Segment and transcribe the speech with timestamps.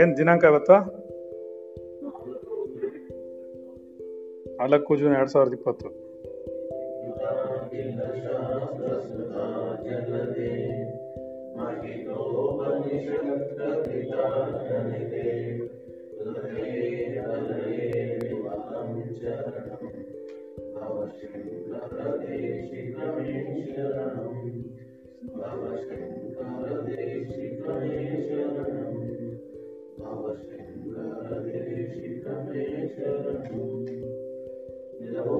[0.00, 1.06] ಏನ್ ದಿನಾಂಕ ಇವತ್ತು?
[4.56, 6.05] ನಾಲ್ಕು ಜೂನ್ ಎರಡ್ ಸಾವಿರದ ಇಪ್ಪತ್ತು.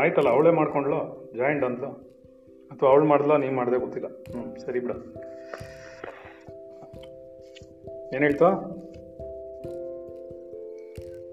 [0.00, 1.86] ಆಯ್ತಲ್ಲ, ಅವಳೇ ಮಾಡ್ಕೊಂಡ್ಲು ಜಾಯಿಂಟ್ ಅಂದ್ಲು
[2.70, 4.08] ಅಥವಾ ಅವಳು ಮಾಡ್ಲಾ ನೀ ಮಾಡ್ದೆ ಗೊತ್ತಿಲ್ಲ.
[4.08, 4.90] ಹ್ಮ್, ಸರಿ ಬಿಡ.
[8.14, 8.44] ಏನ್ ಹೇಳ್ತು?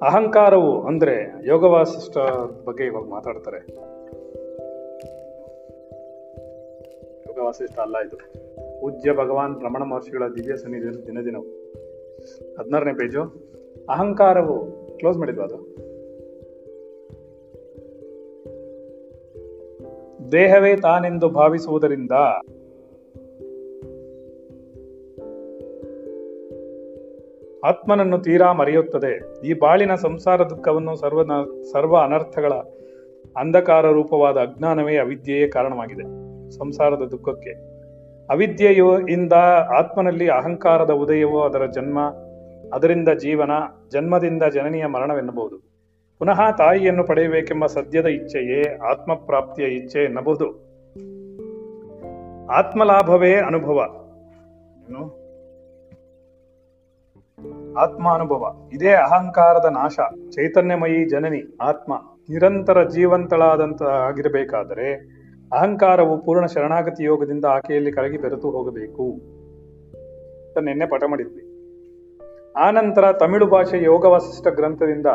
[0.06, 2.18] ಅಹಂಕಾರವು ಅಂದ್ರೆ ಯೋಗವಾಸಿಷ್ಠ
[2.66, 3.58] ಬಗ್ಗೆ ಇವಾಗ ಮಾತಾಡ್ತಾರೆ.
[7.28, 8.18] ಯೋಗವಾಸಿಷ್ಠ ಅಲ್ಲ ಇದು.
[8.81, 11.44] ಪೂಜ್ಯ ಭಗವಾನ್ ರಮಣ ಮಹರ್ಷಿಗಳ ದಿವ್ಯ ಸನ್ನಿಧಿ ದಿನ ದಿನವು
[12.59, 13.22] ಹದಿನಾರನೇ ಪೇಜು.
[13.90, 15.77] ಅಹಂಕಾರವು ಕ್ಲೋಸ್ ಮಾಡಿದ್ವಾ ಅದು?
[20.31, 22.11] ದೇಹವೇ ತಾನೆಂದು ಭಾವಿಸುವುದರಿಂದ
[27.66, 29.42] ಆತ್ಮನನ್ನು ತೀರಾ ಮರೆಯುತ್ತದೆ.
[29.47, 31.23] ಈ ಬಾಳಿನ ಸಂಸಾರ ದುಃಖವನ್ನು ಸರ್ವ
[31.72, 32.52] ಸರ್ವ ಅನರ್ಥಗಳ
[33.38, 36.03] ಅಂಧಕಾರ ರೂಪವಾದ ಅಜ್ಞಾನವೇ ಅವಿದ್ಯೆಯೇ ಕಾರಣವಾಗಿದೆ.
[36.50, 37.52] ಸಂಸಾರದ ದುಃಖಕ್ಕೆ.
[38.29, 39.34] ಅವಿದ್ಯೆಯು ಇಂದ
[39.78, 42.00] ಆತ್ಮನಲ್ಲಿ ಅಹಂಕಾರದ ಉದಯವು ಅದರ ಜನ್ಮ,
[42.73, 43.52] ಅದರಿಂದ ಜೀವನ,
[43.91, 45.66] ಜನ್ಮದಿಂದ ಜನನಿಯ ಮರಣವೆನ್ನಬಹುದು.
[46.19, 50.45] ಪುನಃ ತಾಯಿಯನ್ನು ಪಡೆಯಬೇಕೆಂಬ ಸದ್ಯದ ಇಚ್ಛೆಯೇ ಆತ್ಮಪ್ರಾಪ್ತಿಯ ಇಚ್ಛೆ ಎನ್ನಬಹುದು.
[52.47, 53.75] ಆತ್ಮಲಾಭವೇ ಅನುಭವ.
[54.89, 55.28] ಏನು?
[57.73, 60.00] ಆತ್ಮ ಅನುಭವ ಇದೇ ಅಹಂಕಾರದ ನಾಶ.
[60.29, 61.94] ಚೈತನ್ಯಮಯಿ ಜನನಿ, ಆತ್ಮ.
[62.29, 64.94] ನಿರಂತರ ಜೀವಂತಳಾದಂತ ಆಗಿರಬೇಕಾದರೆ
[65.53, 69.03] ಅಹಂಕಾರವು ಪೂರ್ಣ ಶರಣಾಗತಿ ಯೋಗದಿಂದ ಆಕೆಯಲ್ಲಿ ಕರಗಿ ಬೆರೆತು ಹೋಗಬೇಕು.
[70.61, 71.44] ನಿನ್ನೆ ಪಠ ಮಾಡಿದ್ವಿ.
[72.53, 75.05] ಆನಂತರ ತಮಿಳು ಭಾಷೆ ಯೋಗ ವಸಿಷ್ಠ ಗ್ರಂಥದಿಂದ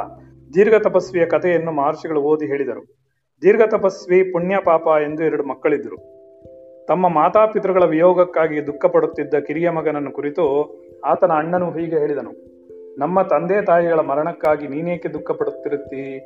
[0.54, 2.82] ದೀರ್ಘ ತಪಸ್ವಿಯ ಕಥೆಯನ್ನು ಮಹರ್ಷಿಗಳು ಓದಿ ಹೇಳಿದರು.
[3.42, 5.96] ದೀರ್ಘ ತಪಸ್ವಿ ಪುಣ್ಯ ಪಾಪ ಎಂದು ಎರಡು ಮಕ್ಕಳಿದ್ದರು.
[6.88, 10.74] ತಮ್ಮ ಮಾತಾಪಿತೃಗಳ ವಿಯೋಗಕ್ಕಾಗಿ ದುಃಖ ಪಡುತ್ತಿದ್ದ ಕಿರಿಯ ಮಗನನ್ನು ಕುರಿತು
[11.04, 12.30] ಆತನ ಅಣ್ಣನು ಹೀಗೆ ಹೇಳಿದನು.
[12.98, 16.18] ನಮ್ಮ ತಂದೆ ತಾಯಿಗಳ ಮರಣಕ್ಕಾಗಿ ನೀನೇಕೆ ದುಃಖ ಪಡುತ್ತಿರುತ್ತಿ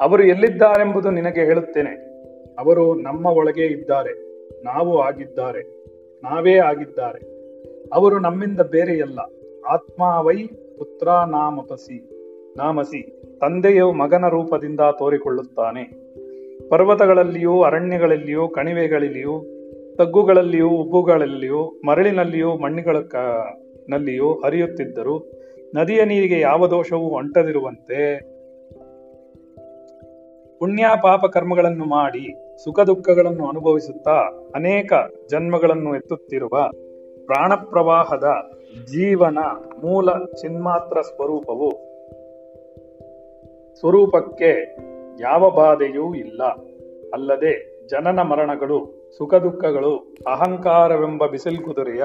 [0.00, 1.90] ಅವರು ಎಲ್ಲಿದ್ದಾರೆಂಬುದು ನಿನಗೆ ಹೇಳುತ್ತೇನೆ.
[2.58, 4.12] ಅವರು ನಮ್ಮ ಒಳಗೆ ಇದ್ದಾರೆ.
[4.64, 5.62] ನಾವು ಆಗಿದ್ದಾರೆ.
[6.24, 7.18] ನಾವೇ ಆಗಿದ್ದಾರೆ.
[7.92, 9.18] ಅವರು ನಮ್ಮಿಂದ ಬೇರೆಯಲ್ಲ.
[9.68, 10.46] ಆತ್ಮ ವೈ
[10.78, 12.15] ಪುತ್ರ ನಾಮಪಸಿ.
[12.56, 15.84] ನಾಮಸಿ, ತಂದೆಯು ಮಗನ ರೂಪದಿಂದ ತೋರಿಕೊಳ್ಳುತ್ತಾನೆ.
[16.68, 19.44] ಪರ್ವತಗಳಲ್ಲಿಯೂ, ಅರಣ್ಯಗಳಲ್ಲಿಯೂ, ಕಣಿವೆಗಳಲ್ಲಿಯೂ,
[19.96, 22.96] ತಗ್ಗುಗಳಲ್ಲಿಯೂ, ಉಬ್ಬುಗಳಲ್ಲಿಯೂ, ಮರಳಿನಲ್ಲಿಯೂ ಮಣ್ಣುಗಳ
[23.88, 25.32] ನಲ್ಲಿಯೂ ಹರಿಯುತ್ತಿದ್ದರು
[25.74, 28.20] ನದಿಯ ನೀರಿಗೆ ಯಾವ ದೋಷವೂ ಅಂಟದಿರುವಂತೆ
[30.58, 32.34] ಪುಣ್ಯ ಪಾಪ ಕರ್ಮಗಳನ್ನು ಮಾಡಿ
[32.64, 34.16] ಸುಖ ದುಃಖಗಳನ್ನು ಅನುಭವಿಸುತ್ತಾ
[34.54, 34.92] ಅನೇಕ
[35.30, 36.70] ಜನ್ಮಗಳನ್ನು ಎತ್ತುತ್ತಿರುವ
[37.26, 38.24] ಪ್ರಾಣಪ್ರವಾಹದ
[38.84, 39.38] ಜೀವನ
[39.84, 41.95] ಮೂಲ ಚಿನ್ಮಾತ್ರ ಸ್ವರೂಪವು
[43.80, 44.76] ಸ್ವರೂಪಕ್ಕೆ
[45.20, 46.42] ಯಾವ ಬಾಧೆಯೂ ಇಲ್ಲ.
[47.14, 52.02] ಅಲ್ಲದೆ ಜನನ ಮರಣಗಳು ಸುಖ ದುಃಖಗಳು ಅಹಂಕಾರವೆಂಬ ಬಿಸಿಲು ಕುದುರೆಯ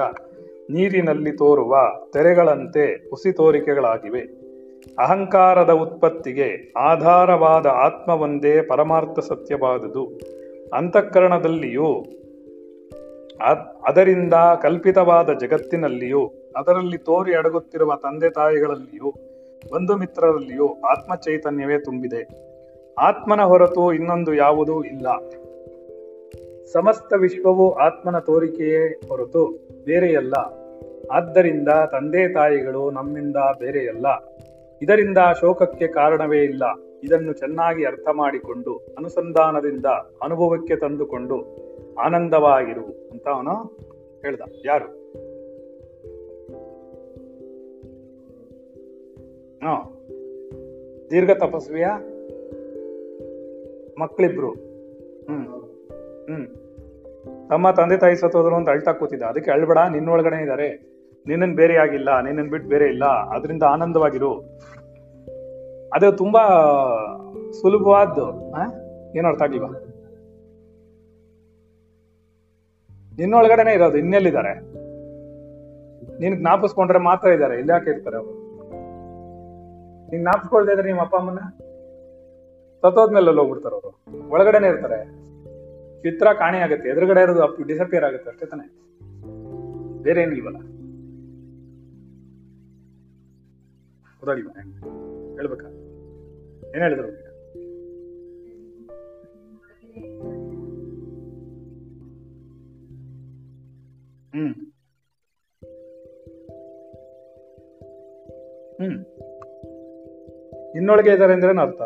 [0.70, 1.76] ನೀರಿನಲ್ಲಿ ತೋರುವ
[2.12, 4.20] ತೆರೆಗಳಂತೆ ಹುಸಿ ತೋರಿಕೆಗಳಾಗಿವೆ.
[4.98, 10.20] ಅಹಂಕಾರದ ಉತ್ಪತ್ತಿಗೆ ಆಧಾರವಾದ ಆತ್ಮವೊಂದೇ ಪರಮಾರ್ಥ ಸತ್ಯವಾದುದು.
[10.74, 12.04] ಅಂತಃಕರಣದಲ್ಲಿಯೂ,
[13.46, 19.12] ಅದ್- ಅದರಿಂದ ಕಲ್ಪಿತವಾದ ಜಗತ್ತಿನಲ್ಲಿಯೂ, ಅದರಲ್ಲಿ ತೋರಿ ಅಡಗುತ್ತಿರುವ ತಂದೆ ತಾಯಿಗಳಲ್ಲಿಯೂ
[19.70, 22.52] ಬಂಧು ಮಿತ್ರರಲ್ಲಿಯೂ ಆತ್ಮ ಚೈತನ್ಯವೇ ತುಂಬಿದೆ.
[22.98, 25.18] ಆತ್ಮನ ಹೊರತು ಇನ್ನೊಂದು ಯಾವುದೂ ಇಲ್ಲ.
[26.72, 30.32] ಸಮಸ್ತ ವಿಶ್ವವು ಆತ್ಮನ ತೋರಿಕೆಯೇ ಹೊರತು ಬೇರೆಯಲ್ಲ.
[31.12, 34.06] ಆದ್ದರಿಂದ ತಂದೆ ತಾಯಿಗಳು ನಮ್ಮಿಂದ ಬೇರೆಯಲ್ಲ.
[34.82, 36.62] ಇದರಿಂದ ಶೋಕಕ್ಕೆ ಕಾರಣವೇ ಇಲ್ಲ.
[37.04, 39.86] ಇದನ್ನು ಚೆನ್ನಾಗಿ ಅರ್ಥ ಮಾಡಿಕೊಂಡು, ಅನುಸಂಧಾನದಿಂದ
[40.22, 41.56] ಅನುಭವಕ್ಕೆ ತಂದುಕೊಂಡು
[41.94, 43.54] ಆನಂದವಾಗಿರು ಅಂತ ಅವನು
[44.24, 44.40] ಹೇಳ್ದ.
[44.64, 45.01] ಯಾರು?
[49.62, 49.64] ಹ.
[51.10, 51.86] ದೀರ್ಘ ತಪಸ್ವಿಯ
[54.00, 54.50] ಮಕ್ಕಳಿಬ್ರು
[55.28, 55.46] ಹ್ಮ್.
[56.26, 56.46] ಹ್ಮ್.
[57.48, 59.22] ತಮ್ಮ ತಂದೆ ತಾಯಿ ಸತ್ತೋದ್ರು ಅಂತ ಅಳ್ತಾ ಕೂತಿದ್ದ.
[59.22, 60.68] ಅದಕ್ಕೆ ಅಳ್ಬೇಡ, ನಿನ್ನೊಳಗಡೆ ಇದ್ದಾರೆ
[61.26, 63.04] ನಿನ್ನನ್ ಬೇರೆ ಆಗಿಲ್ಲ, ನಿನ್ನನ್ ಬಿಟ್ಟು ಬೇರೆ ಇಲ್ಲ.
[63.04, 64.32] ಅದರಿಂದ ಆನಂದವಾಗಿರು.
[65.94, 66.40] ಅದು ತುಂಬಾ
[67.60, 68.26] ಸುಲಭವಾದ್ದು?
[69.18, 69.68] ಏನು ಅರ್ಥ ಆಗಿಲ್ವಾ
[73.18, 74.60] ನಿನ್ನೊಳಗಡೆನೆ ಇರೋದು, ಇನ್ನೆಲ್ಲಿದ್ದಾರೆ?
[76.20, 78.41] ನೀನ್ ಜ್ಞಾಪಿಸ್ಕೊಂಡ್ರೆ ಮಾತ್ರ ಇದ್ದಾರೆ ಇಲ್ಲಾಕೆ ಇರ್ತಾರೆ ಅವರು?
[80.12, 81.38] ನೀನ್ ನಾಪ್ಸ್ಕೊಳ್ತಾ ಇದ್ರೆ ನಿಮ್ಮ ಅಪ್ಪ ಅಮ್ಮನ
[82.82, 84.30] ಸತ್ತೋದ್ಮೇಲೆ ಅಲ್ಲಿ ಹೋಗ್ಬಿಡ್ತಾರ ಅವರು.
[84.30, 85.22] ಒಳಗಡೆನೆ ಇರ್ತಾರೆ.
[86.02, 86.88] ಚಿತ್ರ ಕಾಣೆ ಆಗುತ್ತೆ.
[86.88, 88.82] ಎದುರುಗಡೆ ಇರೋದು ಅಪ್ಪ ಡಿಸಪಿಯರ್ ಆಗುತ್ತೆ ಅಷ್ಟೇ ತಾನೆ.
[90.02, 90.56] ಬೇರೆ ಏನಿಲ್ವಲ್ಲ
[94.20, 94.60] ಗೊತ್ತಾಗಿಲ್ವಾ
[95.34, 95.68] ಹೇಳ್ಬೇಕಾ?
[96.74, 97.32] ಏನ್ ಹೇಳಿದ್ರು?
[104.30, 104.54] ಹ್ಮ್.
[108.80, 109.31] ಹ್ಮ್.
[110.76, 111.82] ಇನ್ನೊಳಗೆ ಇದ್ದಾರೆ ಅಂದ್ರೆ ಅರ್ಥ?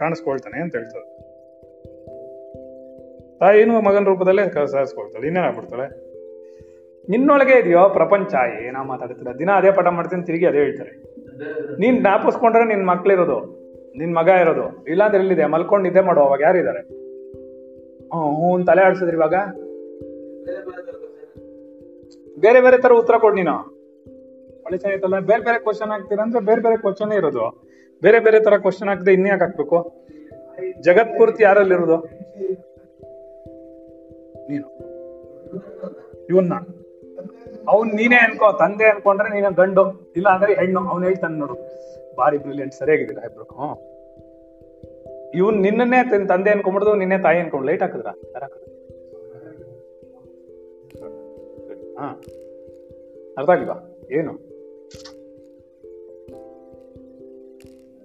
[0.00, 1.06] ಕಾಣಿಸ್ಕೊಳ್ತಾನೆ ಅಂತ ಹೇಳ್ತಾರೆ.
[3.60, 4.42] ಏನು ಮಗನ ರೂಪದಲ್ಲೇ
[4.74, 5.86] ಸಾರಿಸ್ಕೊಳ್ತಾಳೆ, ಇನ್ನೇನ ಇನ್ನೇನಾಗ್ಬಿಡ್ತಾಳೆ
[7.08, 8.32] ನಿನ್ನೊಳಗೆ ಇದೆಯೋ ಪ್ರಪಂಚ,
[8.66, 9.32] ಏನಾ ಮಾತಾಡ್ತೀರ?
[9.38, 10.92] ದಿನ ಅದೇ ಪಾಠ ಮಾಡ್ತೀನಿ, ತಿರುಗಿ ಅದೇ ಹೇಳ್ತಾರೆ.
[11.82, 13.38] ನೀನ್ ಜ್ಞಾಪಿಸ್ಕೊಂಡ್ರೆ ನಿನ್ ಮಕ್ಳಿರೋದು,
[14.00, 15.44] ನಿನ್ ಮಗ ಇರೋದು, ಇಲ್ಲಾಂದ್ರೆ ಎಲ್ಲಿದೆ?
[15.54, 16.82] ಮಲ್ಕೊಂಡು ನಿದ್ದೆ ಮಾಡುವ ಅವಾಗ ಯಾರಿದ್ದಾರೆ?
[18.38, 19.34] ಹ್ಞೂ ತಲೆ ಆಡ್ಸಿದ್ರಿ ಇವಾಗ?
[22.38, 23.76] ಬೇರೆ ಬೇರೆ ತರ ಉತ್ತರ ಕೊಡ್ ನೀನು.
[24.64, 27.64] ಒಳ್ಳೆ ಚೆನ್ನಾಗಿತ್ತಲ್ಲ ಬೇರೆ ಬೇರೆ ಕ್ವಶನ್ ಹಾಕ್ತೀರ ಅಂದ್ರೆ ಬೇರೆ ಬೇರೆ ಕ್ವಶನ್ ಇರೋದು.
[28.02, 30.06] ಬೇರೆ ಬೇರೆ ತರ ಕ್ವಶನ್ ಹಾಕದೆ ಯಾಕೆ ಹಾಕ್ಬೇಕು?
[30.80, 31.96] ಜಗತ್ ಪೂರ್ತಿ ಯಾರಲ್ಲಿರೋದು
[34.48, 34.66] ನೀನು.
[36.30, 36.52] ಇವನ್ನ.
[37.68, 41.54] ಅವ್ನ್ ನೀನೇ ಅನ್ಕೋ, ತಂದೆ ಅನ್ಕೊಂಡ್ರೆ ನೀನು ಗಂಡು, ಇಲ್ಲ ಅಂದ್ರೆ ಹೆಣ್ಣು, ಅವ್ನು ಹೇಳ್ತಾನೆ ನೋಡು.
[42.16, 43.76] ಬಾರಿ ಬ್ರಿಲಿಯಂಟ್ ಸರಿಯಾಗಿದ್ದೀರಾ ಇಬ್ರು ಹ್ಮ್.
[45.34, 48.06] ಇವ್ನ್ ನಿನ್ನನ್ನೇ ತಂದೆ ಅನ್ಕೊಂಡ್ಬಿಡ್ದು, ನಿನ್ನೆ ತಾಯಿ ಅನ್ಕೊಂಡ್ ಲೈಟ್ ಹಾಕಿದ್ರ?
[48.06, 48.75] ಯಾರು ಹಾಕಿದ್ರು?
[51.98, 52.08] ಹಾ
[53.38, 53.76] ಅರ್ಥ ಆಗಿಲ್ವಾ
[54.10, 54.32] ಏನು?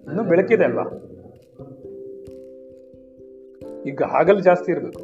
[0.03, 0.83] ಇನ್ನು ಬೆಳಕಿದೆ ಅಲ್ವಾ?
[3.85, 5.01] ಈಗ ಹಾಗಲ್ ಜಾಸ್ತಿ ಇರಬೇಕು.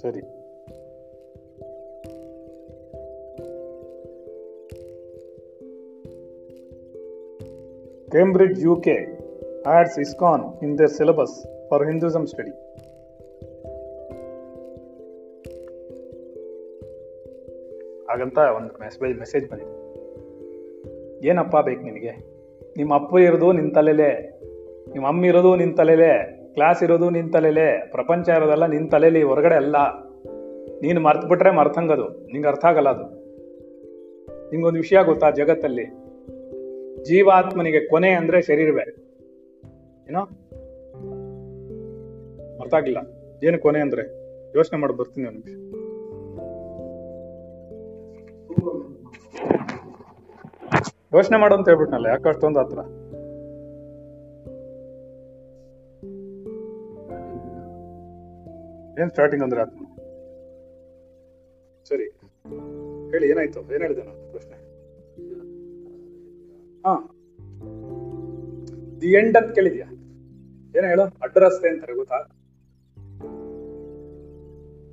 [0.00, 0.45] ಸರಿ.
[8.14, 8.86] Cambridge, UK
[9.66, 11.32] adds ISKCON in their syllabus
[11.68, 12.50] for Hinduism study.
[18.10, 19.86] ಹಾಗಂತ ಒಂದು ಮೆಸೇಜ್ ಮೆಸೇಜ್ ಬಂದಿದೆ.
[21.26, 22.10] ಏನಪ್ಪ ಬೇಕು ನಿನಗೆ?
[22.76, 24.40] ನಿಮ್ಮ ಅಪ್ಪ ಇರೋದು ನಿನ್ನ ತಲೆಲೇ
[24.92, 29.76] ನಿಮ್ಮ ಅಮ್ಮ ಇರೋದು ನಿನ್ನ ತಲೆಲೇ ಕ್ಲಾಸ್ ಇರೋದು ನಿನ್ನ ತಲೆಲೇ ಪ್ರಪಂಚ ಇರೋದೆಲ್ಲ ನಿನ್ನ ತಲೆಲಿ ಹೊರಗಡೆ ಅಲ್ಲ
[30.82, 33.26] ನೀನು ಮರ್ತು ಬಿಟ್ರೆ ಮರ್ತಂಗದು ನಿಂಗೆ ಅರ್ಥ ಆಗಲ್ಲ ಅದು.
[34.50, 36.05] ನಿಂಗೊಂದು ವಿಷಯ ಗೊತ್ತಾ ಜಗತ್ತಲ್ಲಿ?
[37.06, 38.84] ಜೀವಾತ್ಮನಿಗೆ ಕೊನೆ ಅಂದ್ರೆ ಶರೀರವೇ.
[40.08, 40.20] ಏನೋ?
[42.60, 42.98] ಅರ್ಥ ಆಗಿಲ್ಲ
[43.46, 44.04] ಏನು ಕೊನೆ ಅಂದ್ರೆ?
[44.56, 45.76] ಯೋಚನೆ ಮಾಡಿ, ಬರ್ತೀನಿ ಒಂದು
[51.16, 52.78] ಯೋಚನೆ ಮಾಡು ಅಂತ ಹೇಳ್ಬಿಟ್ನಲ್ಲ, ಯಾಕೆ ಅಷ್ಟೊಂದು ಹತ್ರ.
[59.00, 59.84] ಏನ್ ಸ್ಟಾರ್ಟಿಂಗ್ ಅಂದ್ರೆ ಆತ್ಮ?
[61.88, 62.06] ಸರಿ.
[63.10, 63.60] ಹೇಳಿ, ಏನಾಯ್ತು?
[63.60, 64.55] ಏನ್ ಹೇಳಿದೆ ನಾನು ಪ್ರಶ್ನೆ?
[69.00, 69.86] ದಿ ಎಂಡ್ ಅಂತ ಕೇಳಿದ್ಯಾ?
[70.74, 72.18] ಏನ ಹೇಳು ಅಡ್ರಸ್ತೆ ಅಂತಾರೆ ಗೊತ್ತಾ?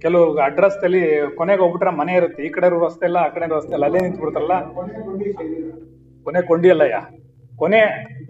[0.04, 1.02] ಕೆಲವು ಅಡ್ರಸ್ತಲ್ಲಿ
[1.36, 4.56] ಕೊನೆಗೆ ಹೋಗ್ಬಿಟ್ರೆ ಮನೆ ಇರುತ್ತೆ, ಈ ಕಡೆ ರಸ್ತೆ ಇಲ್ಲ, ಆ ಕಡೆ ರಸ್ತೆ ಇಲ್ಲ, ಅಲ್ಲೇ ನಿಂತು ಬಿಡ್ತಾರಲ್ಲ
[6.26, 7.02] ಕೊನೆ ಕೊಂಡಿ ಅಲ್ಲ ಯಾ
[7.62, 7.82] ಕೊನೆ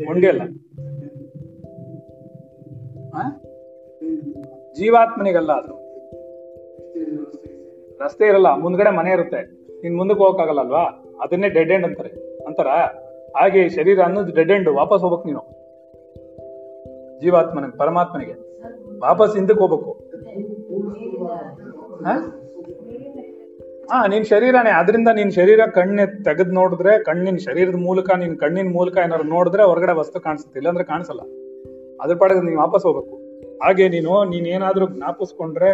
[0.07, 0.43] ಕೊಂಡಿ ಅಲ್ಲ?
[4.77, 5.73] ಜೀವಾತ್ಮನಿಗಲ್ಲ ಅದು.
[8.03, 9.41] ರಸ್ತೆ ಇರಲ್ಲ, ಮುಂದ್ಗಡೆ ಮನೆ ಇರುತ್ತೆ.
[9.81, 10.83] ನೀನ್ ಮುಂದಕ್ಕೆ ಹೋಗಕ್ಕಾಗಲ್ಲ ಅಲ್ವಾ?
[11.23, 12.11] ಅದನ್ನೇ ಡೆಡ್ ಎಂಡ್ ಅಂತಾರೆ.
[12.47, 12.69] ಅಂತಾರ?
[13.37, 15.63] ಹಾಗೆ ಈ ಶರೀರ ಅನ್ನೋದು ಡೆಡ್ ಎಂಡ್ ವಾಪಸ್ ಹೋಗ್ಬೇಕು ನೀನು.
[17.21, 18.33] ಜೀವಾತ್ಮನಿಗೆ ಪರಮಾತ್ಮನಿಗೆ.
[18.99, 19.91] ವಾಪಸ್ ಹಿಂದಕ್ಕೆ ಹೋಗ್ಬೇಕು.
[22.03, 22.39] ಹಾ?
[24.07, 24.69] ನಿನ್ ಶರೀರನೇ.
[24.69, 29.93] ಅದರಿಂದ ನಿನ್ ಶರೀರ ಕಣ್ಣೆ ತೆಗೆದ್ ನೋಡಿದ್ರೆ, ಕಣ್ಣಿನ ಶರೀರದ ಮೂಲಕ, ನಿನ್ ಕಣ್ಣಿನ ಮೂಲಕ ಏನಾದ್ರು ನೋಡಿದ್ರೆ ಹೊರಗಡೆ
[29.93, 30.59] ವಸ್ತು ಕಾಣಿಸುತ್ತೆ.
[30.59, 31.19] ಇಲ್ಲಾಂದ್ರೆ ಕಾಣಿಸಲ್ಲ.
[32.01, 33.15] ಅದ್ರ ಪಾಡಿಗೆ ನೀನ್ ವಾಪಸ್ ಹೋಗ್ಬೇಕು.
[33.63, 35.73] ಹಾಗೆ ನೀನು, ನೀನ್ ಏನಾದ್ರೂ ಜ್ಞಾಪಿಸ್ಕೊಂಡ್ರೆ,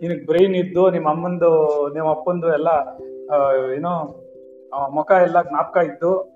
[0.00, 1.48] ನಿನಗ್ ಬ್ರೈನ್ ಇದ್ದು, ನಿಮ್ಮ ಅಮ್ಮಂದು,
[1.94, 2.68] ನಿಮ್ಮ ಅಪ್ಪಂದು ಎಲ್ಲ
[3.76, 4.22] ಏನೋ
[4.90, 6.35] ಮುಖ ಎಲ್ಲ ಜ್ಞಾಪಕ ಇದ್ದು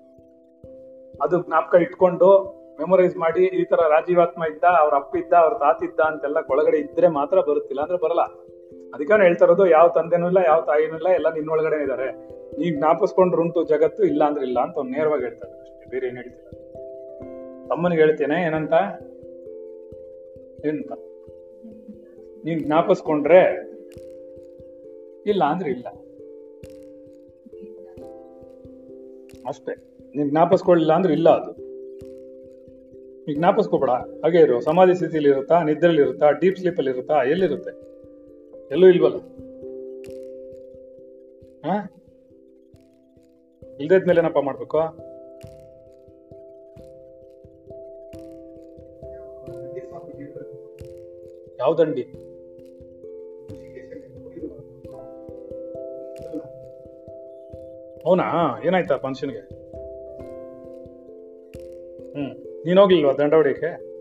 [1.21, 5.99] ಅದು ಜ್ಞಾಪಕ ಇಟ್ಕೊಂಡು ಮೆಮೊರೈಸ್ ಮಾಡಿ ಈ ತರ ರಾಜೀವಾತ್ಮ ಇದ್ದ, ಅವ್ರ ಅಪ್ಪ ಇದ್ದ, ಅವ್ರ ತಾತ ಇದ್ದ
[5.99, 8.21] ಅಂತೆಲ್ಲ ಒಳಗಡೆ ಇದ್ರೆ ಮಾತ್ರ ಬರುತ್ತಿಲ್ಲ ಅಂದ್ರೆ ಬರಲ್ಲ.
[8.93, 12.11] ಅದಕ್ಕೆ ಹೇಳ್ತಾ ಇರೋದು, ಯಾವ ತಂದೆನೂ ಇಲ್ಲ, ಯಾವ ತಾಯಿನೂ ಇಲ್ಲ ಎಲ್ಲ ನಿನ್ನೊಳಗಡೆ ಇದ್ದಾರೆ
[12.57, 16.49] ನೀವ್ ಜ್ಞಾಪಿಸ್ಕೊಂಡ್ರುಂಟು ಜಗತ್ತು ಇಲ್ಲ ಅಂದ್ರೆ ಇಲ್ಲ ಅಂತ ಅವ್ನು ನೇರವಾಗಿ ಹೇಳ್ತಾರೆ ಅಷ್ಟೇ, ಬೇರೆ ಏನ್ ಹೇಳ್ತಿಲ್ಲ.
[17.69, 18.73] ತಮ್ಮನಿಗೆ ಹೇಳ್ತೇನೆ, ಏನಂತ?
[20.65, 20.91] ಏನಂತ?
[22.45, 23.71] ನೀನ್ ಜ್ಞಾಪಿಸ್ಕೊಂಡ್ರೆ
[25.25, 25.87] ಇಲ್ಲ ಅಂದ್ರೆ ಇಲ್ಲ.
[29.47, 29.90] ಅಷ್ಟೇ.
[30.15, 31.71] ನೀನ್ ಜ್ಞಾಪಿಸ್ಕೊಳ್ಳಿಲ್ಲ ಅಂದ್ರೆ ಇಲ್ಲ ಅದು.
[33.31, 33.89] ಈಗ ಜ್ಞಾಪಿಸ್ಕೋಬೇಡ.
[33.89, 34.61] ಹಾಗೆ ಇರು.
[34.61, 37.91] ಸಮಾಧಿ ಸ್ಥಿತಿಯಲ್ಲಿ ಇರುತ್ತಾ ನಿದ್ರೆಯಲ್ಲಿ ಇರುತ್ತಾ ಡೀಪ್ ಸ್ಲೀಪ್ ಅಲ್ಲಿ ಇರುತ್ತಾ, ಎಲ್ಲಿರುತ್ತೆ?
[38.71, 39.17] ಎಲ್ಲೂ ಇಲ್ವಲ್ಲ?
[41.65, 41.97] ಹಾ?
[43.79, 44.77] ಇಲ್ದಿದ್ಮೇಲೆ ಏನಪ್ಪ ಮಾಡ್ಬೇಕು?
[51.59, 52.01] ಯಾವ್ದಂಡಿ
[58.05, 58.59] ಅವನಾ?
[58.65, 59.60] ಏನಾಯ್ತಾ ಫಂಕ್ಷನ್ಗೆ
[62.65, 63.91] ನೀನ್ ಹೋಗ್ಲಿಲ್ವಾ ದಂಡ ಹೊಡಿಯಕ್ಕೆ?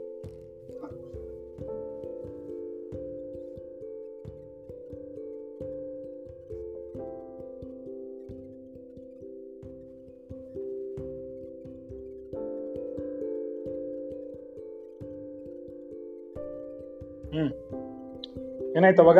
[17.34, 17.52] ಹ್ಮ್.
[18.76, 19.18] ಏನಾಯ್ತು ಅವಾಗ?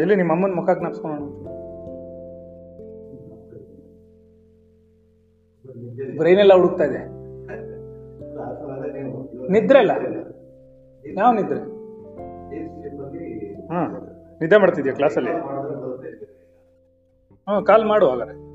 [0.00, 1.22] ಹಾ ಇಲ್ಲಿ ನಿಮ್ಮ ಅಮ್ಮನ ಮುಖ ಜ್ಞಾಪಿಸ್ಕೊಳ್ಳೋಣ
[6.16, 7.00] ಬ್ರೈನ್ ಎಲ್ಲ ಹುಡುಕ್ತಾ ಇದೆ.
[9.52, 9.90] ನಿದ್ರೆ ಅಲ್ಲ?
[11.04, 11.60] ಯಾವ ನಿದ್ರೆ?
[13.68, 13.80] ಹಾ
[14.40, 15.32] ನಿದ್ದೆ ಮಾಡ್ತಿದ್ಯಾ ಕ್ಲಾಸಲ್ಲಿ
[17.48, 18.49] ಹಾ ಕಾಲ್ ಮಾಡು ಹಾಗಾದ್ರೆ.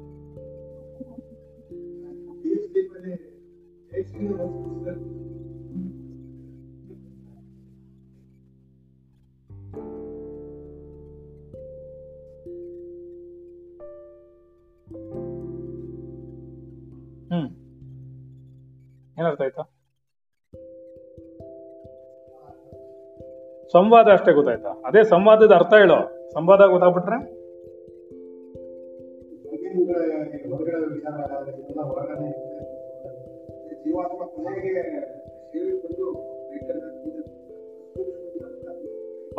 [23.75, 24.69] ಸಂವಾದ ಅಷ್ಟೇ ಗೊತ್ತಾಯ್ತಾ?
[24.85, 26.29] ಅದೇ ಸಂವಾದದ ಅರ್ಥ ಹೇಳೋ.
[26.33, 27.17] ಸಂವಾದ ಗೊತ್ತಾಗ್ಬಿಟ್ರೆ?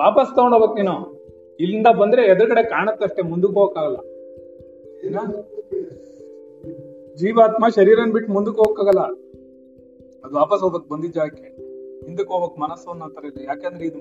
[0.00, 0.96] ವಾಪಸ್ ತಗೊಂಡೋಗ್ಬೇಕು ನೀನು.
[1.60, 3.96] ಇಲ್ಲಿಂದ ಬಂದ್ರೆ ಎದುರುಗಡೆ ಕಾಣತ್ತಷ್ಟೆ, ಮುಂದಕ್ಕೆ ಹೋಗಕ್ಕಾಗಲ್ಲ?
[7.14, 9.00] ಜೀವಾತ್ಮ ಶರೀರನ್ ಬಿಟ್ಟು ಮುಂದಕ್ಕೆ ಹೋಗಕ್ಕಾಗಲ್ಲ.
[10.24, 11.16] ಅದು ವಾಪಸ್ ಹೋಗ್ಬೇಕು, ಬಂದಿದ್ದ
[12.04, 13.44] ಹಿಂದಕ್ಕೆ ಹೋಗ್ಬೇಕು ಮನಸ್ಸು ಅನ್ನೋ ತರ ಇದೆ.
[13.44, 13.98] ಯಾಕಂದ್ರೆ ಇದು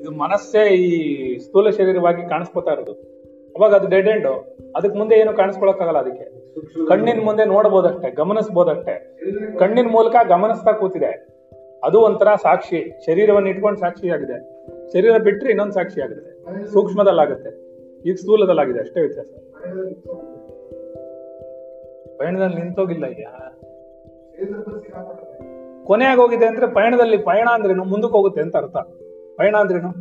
[0.00, 2.92] ಇದು ಮನಸ್ಸೇ ಈ ಸ್ಥೂಲ ಶರೀರವಾಗಿ ಕಾಣಿಸ್ಕೊತಾ ಇರೋದು.
[3.56, 4.26] ಅವಾಗ ಅದು ಡೆಡ್ ಎಂಡ್
[4.76, 6.26] ಅದಕ್ಕೆ ಮುಂದೆ ಏನು ಕಾಣಿಸ್ಕೊಳಕ್ಕಾಗಲ್ಲ ಅದಕ್ಕೆ.
[6.88, 9.18] ಕಣ್ಣಿನ ಮುಂದೆ ನೋಡ್ಬೋದಷ್ಟೇ, ಗಮನಿಸ್ಬೋದಷ್ಟೇ.
[9.58, 11.36] ಕಣ್ಣಿನ ಮೂಲಕ ಗಮನಿಸ್ತಾ ಕೂತಿದೆ.
[11.84, 14.36] ಅದು ಒಂಥರ ಸಾಕ್ಷಿ, ಶರೀರವನ್ನು ಇಟ್ಕೊಂಡು ಸಾಕ್ಷಿಯಾಗಿದೆ.
[14.92, 17.50] ಶರೀರ ಬಿಟ್ಟರೆ ಇನ್ನೊಂದು ಸಾಕ್ಷಿ ಆಗುತ್ತೆ ಸೂಕ್ಷ್ಮದಲ್ಲಾಗುತ್ತೆ.
[18.08, 19.26] ಈಗ ಸ್ಥೂಲದಲ್ಲಾಗಿದೆ, ಅಷ್ಟೇ ವ್ಯತ್ಯಾಸ.
[22.18, 23.26] ಪಯಣದಲ್ಲಿ ನಿಂತೋಗಿಲ್ಲ ಈಗ.
[25.86, 28.76] ಕೊನೆ ಆಗೋಗಿದೆ ಅಂದ್ರೆ ಪಯಣದಲ್ಲಿ ಪಯಣ ಅಂದ್ರೇನು ಮುಂದಕ್ಕೆ ಹೋಗುತ್ತೆ ಅಂತ ಅರ್ಥ.
[29.36, 29.92] ಪಯಣ ಅಂದ್ರೇನು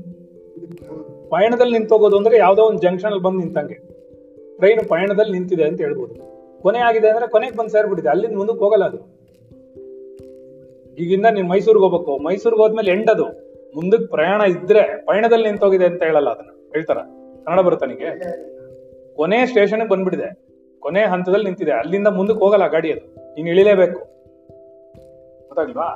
[1.29, 3.73] ಪಯಣದಲ್ಲಿ ನಿಂತೋಗೋದು ಅಂದ್ರೆ ಯಾವ್ದೋ ಒಂದು ಜಂಕ್ಷನ್ ಅಲ್ಲಿ ಬಂದು ನಿಂತಂಗೆ.
[4.57, 6.15] ಟ್ರೈನ್ ಪಯಣದಲ್ಲಿ ನಿಂತಿದೆ ಅಂತ ಹೇಳ್ಬೋದು.
[6.61, 8.09] ಕೊನೆ ಆಗಿದೆ ಅಂದ್ರೆ ಕೊನೆಗೆ ಬಂದು ಸೇರ್ಬಿಟ್ಟಿದೆ.
[8.09, 8.97] ಅಲ್ಲಿಂದ ಮುಂದಕ್ಕೆ ಹೋಗಲ್ಲ ಅದು.
[10.95, 12.17] ಈಗಿಂದ ನೀನ್ ಮೈಸೂರಿಗೆ ಹೋಗ್ಬೇಕು.
[12.17, 13.23] ಮೈಸೂರಿಗೆ ಹೋದ್ಮೇಲೆ ಎಂಡ್ ಅದು
[13.75, 16.49] ಮುಂದಕ್ಕೆ ಪ್ರಯಾಣ ಇದ್ರೆ ಪಯಣದಲ್ಲಿ ನಿಂತೋಗಿದೆ ಅಂತ ಹೇಳಲ್ಲ ಅದನ್ನ.
[16.49, 16.97] ಹೇಳ್ತಾರ?
[17.45, 18.19] ಕನ್ನಡ ಬರುತ್ತಾ ನಿಂಗೆ?
[19.15, 20.45] ಕೊನೆ ಸ್ಟೇಷನ್ ಬಂದ್ಬಿಟ್ಟಿದೆ.
[20.79, 21.71] ಕೊನೆ ಹಂತದಲ್ಲಿ ನಿಂತಿದೆ.
[21.71, 23.35] ಅಲ್ಲಿಂದ ಮುಂದಕ್ಕೆ ಹೋಗಲ್ಲ ಗಾಡಿ ಅದು.
[23.35, 24.14] ನೀನ್ ಇಳಿಲೇಬೇಕು.
[25.55, 25.89] ಗೊತ್ತಾಗ್ಲ್ವಾ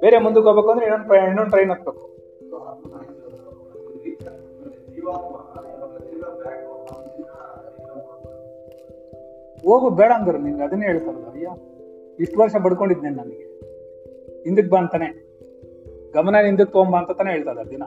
[0.00, 2.04] ಬೇರೆ ಮುಂದಕ್ಕೆ ಹೋಗ್ಬೇಕು ಅಂದ್ರೆ ಇನ್ನೊಂದು ಇನ್ನೊಂದು ಟ್ರೈನ್ ಹತ್ಬೇಕು
[9.68, 11.52] ಹೋಗು ಬೇಡ ಅಂದರು ನಿನ್ಗೆ ಅದನ್ನೇ ಹೇಳ್ತಾರಲ್ಲ, ಅಯ್ಯೋ,
[12.20, 13.44] ಇಷ್ಟು ವರ್ಷ ಬಡ್ಕೊಂಡಿದ್ದೆ ನನಗೆ.
[14.44, 15.08] ಹಿಂದಕ್ಕೆ ಬಾ ಅಂತಾನೆ.
[16.14, 17.84] ಗಮನ ಹಿಂದಕ್ಕೆ ತೊಗೊಂಬ ಅಂತ ತಾನೇ ಹೇಳ್ತಾರೆ ದಿನ.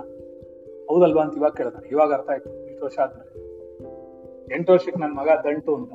[0.90, 3.34] ಹೌದಲ್ವಾ ಅಂತ ಇವಾಗ ಕೇಳ್ತಾನೆ ಇವಾಗ ಅರ್ಥ ಆಯ್ತು, ಇಷ್ಟು ವರ್ಷ ಆದ್ಮೇಲೆ.
[4.56, 5.94] ಎಂಟು ವರ್ಷಕ್ಕೆ ನನ್ನ ಮಗ ದಂಟು ಅಂತ.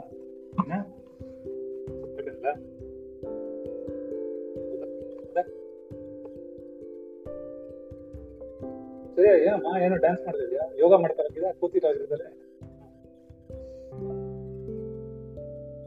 [9.17, 10.65] ಸರಿ ಏನಮ್ಮ, ಏನು ಡ್ಯಾನ್ಸ್ ಮಾಡ್ತಿದ್ಯಾ?
[10.79, 11.27] ಯೋಗ ಮಾಡ್ತಾರ
[11.61, 12.27] ಕೂತಿರೋದ್ರಲ್ಲೇ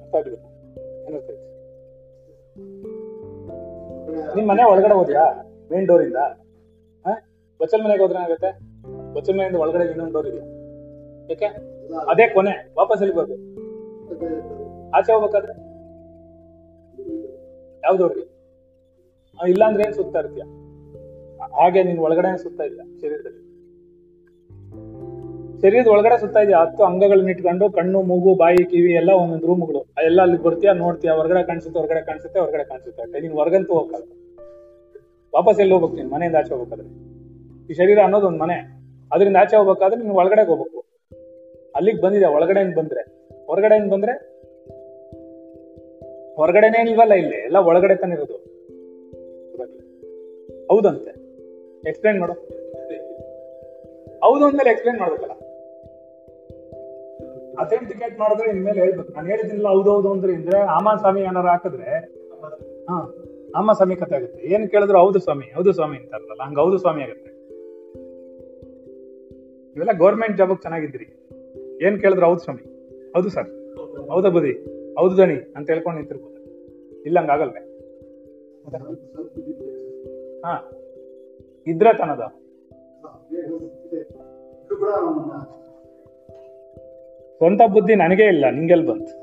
[0.04, 0.38] ಅರ್ಥ ಆಗಿಲ್ಲ
[1.08, 1.48] ಏನರ್ಥ ಆಯ್ತು
[4.36, 5.24] ನಿಮ್ ಮನೆ ಒಳಗಡೆ ಹೋದ್ಯಾ?
[5.72, 6.20] ಮೇನ್ ಡೋರ್ ಇಂದ?
[7.60, 8.52] ಬಚ್ಚಲ್ ಮನೆಗೆ ಹೋದ್ರೆ ಏನಾಗುತ್ತೆ?
[9.14, 10.46] ಬಚ್ಚಲ್ ಮನೆಯಿಂದ ಒಳಗಡೆ ಇನ್ನೊಂದು ಡೋರ್ ಇದೆಯಾ
[11.32, 11.50] ಯಾಕೆ?
[12.12, 12.56] ಅದೇ ಕೊನೆ.
[12.78, 13.46] ವಾಪಸ್ ಎಲ್ಲಿ ಬರ್ಬೇಕು?
[14.98, 15.54] ಆಚೆ ಹೋಗ್ಬೇಕಾದ್ರೆ?
[17.84, 18.26] ಯಾವ್ದು ಡೋರ್ಗೆ
[19.52, 20.46] ಇಲ್ಲ ಅಂದ್ರೆ ಏನ್ ಸುತ್ತಾ ಇರ್ತೀಯ?
[21.56, 23.50] ಹಾಗೆ ನೀನ್ ಒಳಗಡೆ ಸುತ್ತ ಇಲ್ಲ ಶರೀರದಲ್ಲಿ.
[25.62, 30.22] ಶರೀರದ ಒಳಗಡೆ ಸುತ್ತ ಇದೆಯಾ ಹತ್ತು ಅಂಗಗಳನ್ನ ಇಟ್ಕೊಂಡು ಕಣ್ಣು, ಮೂಗು, ಬಾಯಿ, ಕಿವಿ ಎಲ್ಲ ಒಂದೊಂದು ರೂಮ್ಗಳು ಎಲ್ಲ
[30.22, 30.74] ಅಲ್ಲಿ ಬರ್ತೀಯಾ?
[30.74, 31.14] ನೋಡ್ತೀಯಾ?
[31.14, 33.04] ಹೊರಗಡೆ ಕಾಣಿಸುತ್ತೆ ಹೊರಗಡೆ ಕಾಣಿಸುತ್ತೆ ಹೊರಗಡೆ ಕಾಣಿಸುತ್ತೆ?
[33.04, 34.04] ಅಂತ ನೀನ್ ಹೊರಗಂತೂ ಹೋಗಲ್ಲ
[35.36, 36.12] ವಾಪಸ್ ಎಲ್ಲಿ ಹೋಗ್ಬೇಕು ನೀನ್?
[36.12, 36.88] ಮನೆಯಿಂದ ಆಚೆ ಹೋಗ್ಬೇಕಾದ್ರೆ.
[37.72, 38.80] ಈ ಶರೀರ ಅನ್ನೋದು ಒಂದು ಮನೆ.
[39.12, 40.86] ಅದರಿಂದ ಆಚೆ ಹೋಗ್ಬೇಕಾದ್ರೆ ನೀನ್ ಒಳಗಡೆ ಹೋಗ್ಬೇಕು.
[41.76, 43.02] ಅಲ್ಲಿಗೆ ಬಂದಿದೆ ಒಳಗಡೆಯಿಂದ ಬಂದ್ರೆ.
[43.46, 44.12] ಹೊರಗಡೆಯಿಂದ ಬಂದ್ರೆ
[46.36, 47.36] ಹೊರಗಡೆನೇ ಇಲ್ವಲ್ಲ ಇಲ್ಲಿ.
[47.36, 48.36] ಎಲ್ಲ ಒಳಗಡೆ ತಾನೇ ಇರೋದು.
[50.68, 51.19] ಹೌದಂತೆ.
[51.88, 52.34] ಎಕ್ಸ್ಪ್ಲೈನ್ ಮಾಡು.
[54.20, 55.32] ಹೌದು ಅಂದ್ಮೇಲೆ ಎಕ್ಸ್ಪ್ಲೈನ್ ಮಾಡ್ಬೇಕಲ್ಲ.
[57.56, 59.14] ಅಥೆಂಟಿಕೇಟ್ ಮಾಡಿದ್ರೆ ಇನ್ಮೇಲೆ ಹೇಳ್ಬೇಕು.
[59.14, 61.98] ನಾನು ಹೇಳಿದಿಲ್ಲ ಹೌದು ಹೌದು ಅಂದ್ರೆ ಇದ್ರೆ ಆಮ ಸ್ವಾಮಿ ಏನಾರು ಹಾಕಿದ್ರೆ,
[62.90, 63.16] ಹಾ,
[63.56, 64.48] ಆಮ ಸ್ವಾಮಿ ಕತೆ ಆಗುತ್ತೆ.
[64.48, 67.30] ಏನ್ ಕೇಳಿದ್ರು ಹೌದು ಸ್ವಾಮಿ ಹೌದು ಸ್ವಾಮಿ ಅಂತಾರಲ್ಲ, ಹಂಗ ಹೌದು ಸ್ವಾಮಿ ಆಗುತ್ತೆ.
[69.76, 71.28] ಇವೆಲ್ಲ ಗೌರ್ಮೆಂಟ್ ಜಾಬ್ ಚೆನ್ನಾಗಿದ್ರಿ
[71.86, 72.62] ಏನ್ ಕೇಳಿದ್ರು ಹೌದು ಸ್ವಾಮಿ.
[73.16, 73.50] ಹೌದು ಸರ್
[74.10, 74.52] ಹೌದಾ ಬುದಿ
[74.96, 76.40] ಹೌದು ದಣಿ ಅಂತ ಹೇಳ್ಕೊಂಡು ನಿಂತಿರ್ಬೋದು.
[77.06, 77.60] ಇಲ್ಲ ಹಂಗಾಗಲ್ವೇ
[80.42, 80.72] ಹಾ.
[81.70, 82.22] ಇದ್ರೆ ತನದ
[87.38, 89.14] ಸ್ವಂತ ಬುದ್ಧಿ ನನಗೆ ಇಲ್ಲ, ನಿಂಗೆಲ್ ಬಂತು.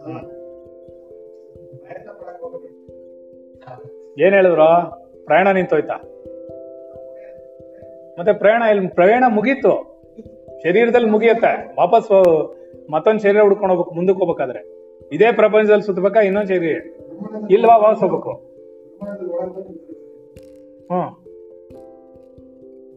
[4.25, 4.69] ಏನ್ ಹೇಳಿದ್ರು?
[5.25, 5.95] ಪ್ರಯಾಣ ನಿಂತೋಯ್ತಾ?
[8.19, 9.73] ಮತ್ತೆ ಪ್ರಯಾಣ ಇಲ್ಲಿ ಪ್ರಯಾಣ ಮುಗೀತು.
[10.63, 11.75] ಶರೀರದಲ್ಲಿ ಮುಗಿಯತ್ತೆ.
[11.79, 12.11] ವಾಪಸ್
[12.91, 14.61] ಮತ್ತೊಂದು ಶರೀರ ಹುಡ್ಕೊಂಡು ಹೋಗ್ಬೇಕು, ಮುಂದಕ್ಕೆ ಹೋಗ್ಬೇಕಾದ್ರೆ.
[15.13, 16.77] ಇದೇ ಪ್ರಪಂಚದಲ್ಲಿ ಸುತ್ತಬೇಕಾ ಇನ್ನೊಂದು ಶರೀರ?
[17.51, 18.31] ಇಲ್ವಾ, ವಾಪಸ್ ಹೋಗ್ಬೇಕು?
[20.93, 21.26] ಹ್ಮ್.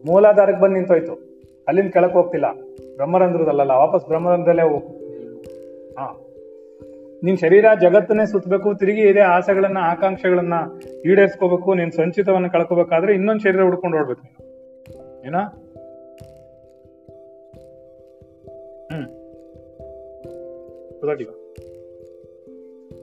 [0.06, 1.30] ಮೂಲಾಧಾರಕ್ಕೆ ಬಂದು ನಿಂತೋಯ್ತು.
[1.68, 2.52] ಅಲ್ಲಿಂದ ಕೆಳಕ್ ಹೋಗ್ತಿಲ್ಲ.
[2.96, 4.86] ಬ್ರಹ್ಮರಂಧ್ರದಲ್ಲ ವಾಪಸ್ ಬ್ರಹ್ಮರಂಧ್ರದಲ್ಲೇ ಹೋಗು.
[5.94, 6.26] ಹಾ.
[7.24, 10.54] ನಿನ್ ಶರೀರ ಜಗತ್ತನ್ನೇ ಸುತ್ತಬೇಕು, ತಿರುಗಿ ಇದೇ ಆಸೆಗಳನ್ನ, ಆಕಾಂಕ್ಷೆಗಳನ್ನ
[11.04, 14.50] ಈಡೇರಿಸ್ಕೋಬೇಕು, ನೀನ್ ಸಂಚಿತವನ್ನ ಕಳ್ಕೋಬೇಕಾದ್ರೆ ಇನ್ನೊಂದು ಶರೀರ ಹುಡ್ಕೊಂಡು ಓಡ್ಬೇಕು ನೀನು.
[15.26, 15.34] ಏನ?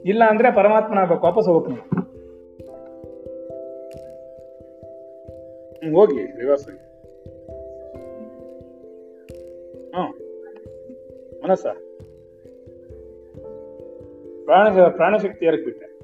[0.04, 1.98] ಇಲ್ಲ ಅಂದ್ರೆ ಪರಮಾತ್ಮನ ಆಗ್ಬೇಕು, ವಾಪಸ್ ಹೋಗ್ಬೇಕು
[5.82, 6.87] ನೀವು ಹೋಗಿ, ರಿವರ್ಸ್ ಆಗಿ.
[9.94, 10.12] ಹ್ಮ್
[11.44, 11.66] ಮನಸ್ಸ?
[14.44, 15.98] ಪ್ರಾಣ ಪ್ರಾಣಶಕ್ತಿ ಯಾರಕ್ ಬಿಟ್ಟೆ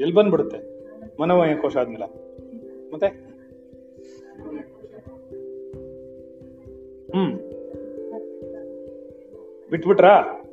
[0.00, 0.58] ಎಲ್ಲಿ ಬಂದ್ಬಿಡುತ್ತೆ?
[1.20, 2.06] ಮನೋಮಯ ಕೋಶ ಆದ್ಮೇಲೆ.
[2.92, 3.06] ಮತ್ತೆ?
[7.12, 7.38] ಹ್ಮ್.
[9.70, 10.44] ಬಿಟ್ಬಿಟ್ರಾ?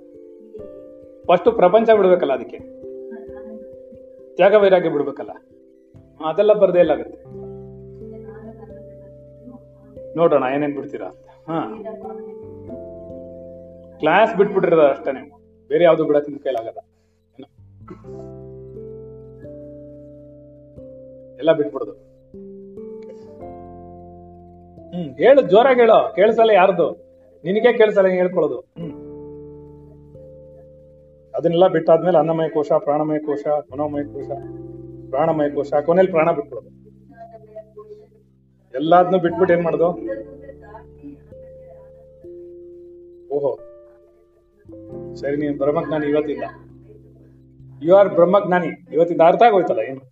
[1.28, 2.58] ಫಸ್ಟ್ ಪ್ರಪಂಚ ಬಿಡ್ಬೇಕಲ್ಲ ಅದಕ್ಕೆ.
[4.36, 5.30] ತ್ಯಾಗ ವೈರಾಗ್ಯ ಬಿಡ್ಬೇಕಲ್ಲ.
[6.26, 7.36] ಅದೆಲ್ಲ ಬರ್ದೇ ಇಲ್ಲ ಆಗುತ್ತೆ
[10.18, 11.25] ನೋಡೋಣ, ಏನೇನ್ ಬಿಡ್ತೀರಾ?
[11.48, 11.60] ಹಾ.
[14.00, 15.30] ಕ್ಲಾಸ್ ಬಿಟ್ಬಿಟ್ಟಿರೋದ ಅಷ್ಟೇ ನೀವು
[15.70, 16.80] ಬೇರೆ ಯಾವ್ದು ಬಿಡಕ್ ನಿಮ್ ಕೈಲಾಗಲ್ಲ?
[21.40, 21.94] ಎಲ್ಲ ಬಿಟ್ಬಿಡುದು.
[24.94, 26.14] ಹ್ಮ್, ಹೇಳು, ಜೋರಾಗಿ ಹೇಳೋ.
[26.16, 26.88] ಕೇಳಿಸಲ್ಲ ಯಾರ್ದು?
[27.44, 28.94] ನಿನಗೆ ಕೇಳಿಸಲ್ಲ ಹೇಳ್ಕೊಳ್ಳೋದು ಹ್ಮ್.
[31.34, 34.30] ಅದನ್ನೆಲ್ಲ ಬಿಟ್ಟಾದ್ಮೇಲೆ ಅನ್ನಮಯ ಕೋಶ, ಪ್ರಾಣಮಯ ಕೋಶ, ಮನೋಮಯ ಕೋಶ,
[35.10, 36.72] ಪ್ರಾಣಮಯ ಕೋಶ ಕೊನೆಯಲ್ಲಿ ಪ್ರಾಣ ಬಿಟ್ಬಿಡೋದು.
[38.74, 39.90] ಎಲ್ಲಾದ್ನೂ ಬಿಟ್ಬಿಟ್ಟು ಏನ್ ಮಾಡೋದು?
[43.36, 43.54] ಓಹೋ.
[45.16, 46.44] ಸರಿ, ನೀನು ಬ್ರಹ್ಮಜ್ಞಾನಿ, ಇವತ್ತಿಂದ.
[47.84, 48.68] ಯು ಆರ್ ಬ್ರಹ್ಮಜ್ಞಾನಿ.
[48.94, 50.04] ಇವತ್ತಿಂದ ಅರ್ಥ ಆಗೋಯ್ತಲ್ಲ, ಏನು?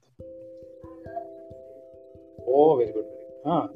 [2.45, 3.75] ಓ ವೆರಿ ಗುಡ್ ವೆರಿ ಹಾ.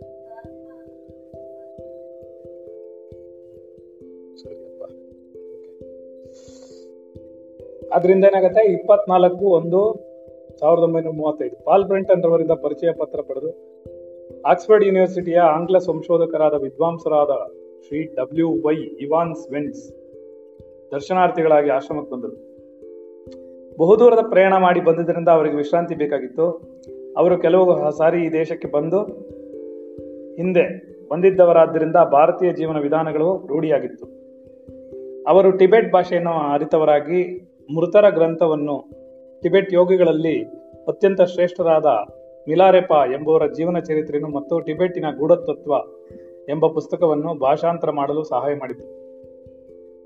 [7.93, 8.71] ಅದರಿಂದ ಏನಾಗತ್ತೆ?
[8.71, 9.79] ಇಪ್ಪತ್ನಾಲ್ಕು ಒಂದು
[10.59, 11.65] ಸಾವಿರದ ಒಂಬೈನೂರ ಮೂವತ್ತೈದು.
[11.65, 13.49] ಪಾಲ್ ಬ್ರೆಂಟನ್ ರವರಿಂದ ಪರಿಚಯ ಪತ್ರ ಪಡೆದು
[14.41, 17.29] ಆಕ್ಸ್ಫರ್ಡ್ ಯೂನಿವರ್ಸಿಟಿಯ ಆಂಗ್ಲ ಸಂಶೋಧಕರಾದ ವಿದ್ವಾಂಸರಾದ
[17.87, 19.81] ಶ್ರೀ ಡಬ್ಲ್ಯೂ ವೈ ಇವಾನ್ಸ್ ಸ್ವೆನ್ಸ್
[20.91, 22.35] ದರ್ಶನಾರ್ಥಿಗಳಾಗಿ ಆಶ್ರಮಕ್ಕೆ ಬಂದರು.
[23.77, 26.45] ಬಹುದೂರದ ಪ್ರಯಾಣ ಮಾಡಿ ಬಂದಿದ್ದರಿಂದ ಅವರಿಗೆ ವಿಶ್ರಾಂತಿ ಬೇಕಾಗಿತ್ತು.
[27.17, 28.99] ಅವರು ಕೆಲವು ಸಾರಿ ಈ ದೇಶಕ್ಕೆ ಬಂದು
[30.35, 30.65] ಹಿಂದೆ
[31.11, 34.05] ಬಂದಿದ್ದವರಾದ್ದರಿಂದ ಭಾರತೀಯ ಜೀವನ ವಿಧಾನಗಳು ರೂಢಿಯಾಗಿತ್ತು.
[35.27, 37.21] ಅವರು ಟಿಬೆಟ್ ಭಾಷೆಯನ್ನು ಅರಿತವರಾಗಿ
[37.75, 38.77] ಮೃತರ ಗ್ರಂಥವನ್ನು
[39.43, 40.43] ಟಿಬೆಟ್ ಯೋಗಿಗಳಲ್ಲಿ
[40.87, 41.85] ಅತ್ಯಂತ ಶ್ರೇಷ್ಠರಾದ
[42.49, 45.73] ಮಿಲಾರೆಪ ಎಂಬುವರ ಜೀವನ ಚರಿತ್ರೆಯನ್ನು ಮತ್ತು ಟಿಬೆಟ್ಟಿನ ಗೂಢತತ್ವ
[46.49, 48.97] ಎಂಬ ಪುಸ್ತಕವನ್ನು ಭಾಷಾಂತರ ಮಾಡಲು ಸಹಾಯ ಮಾಡಿತು.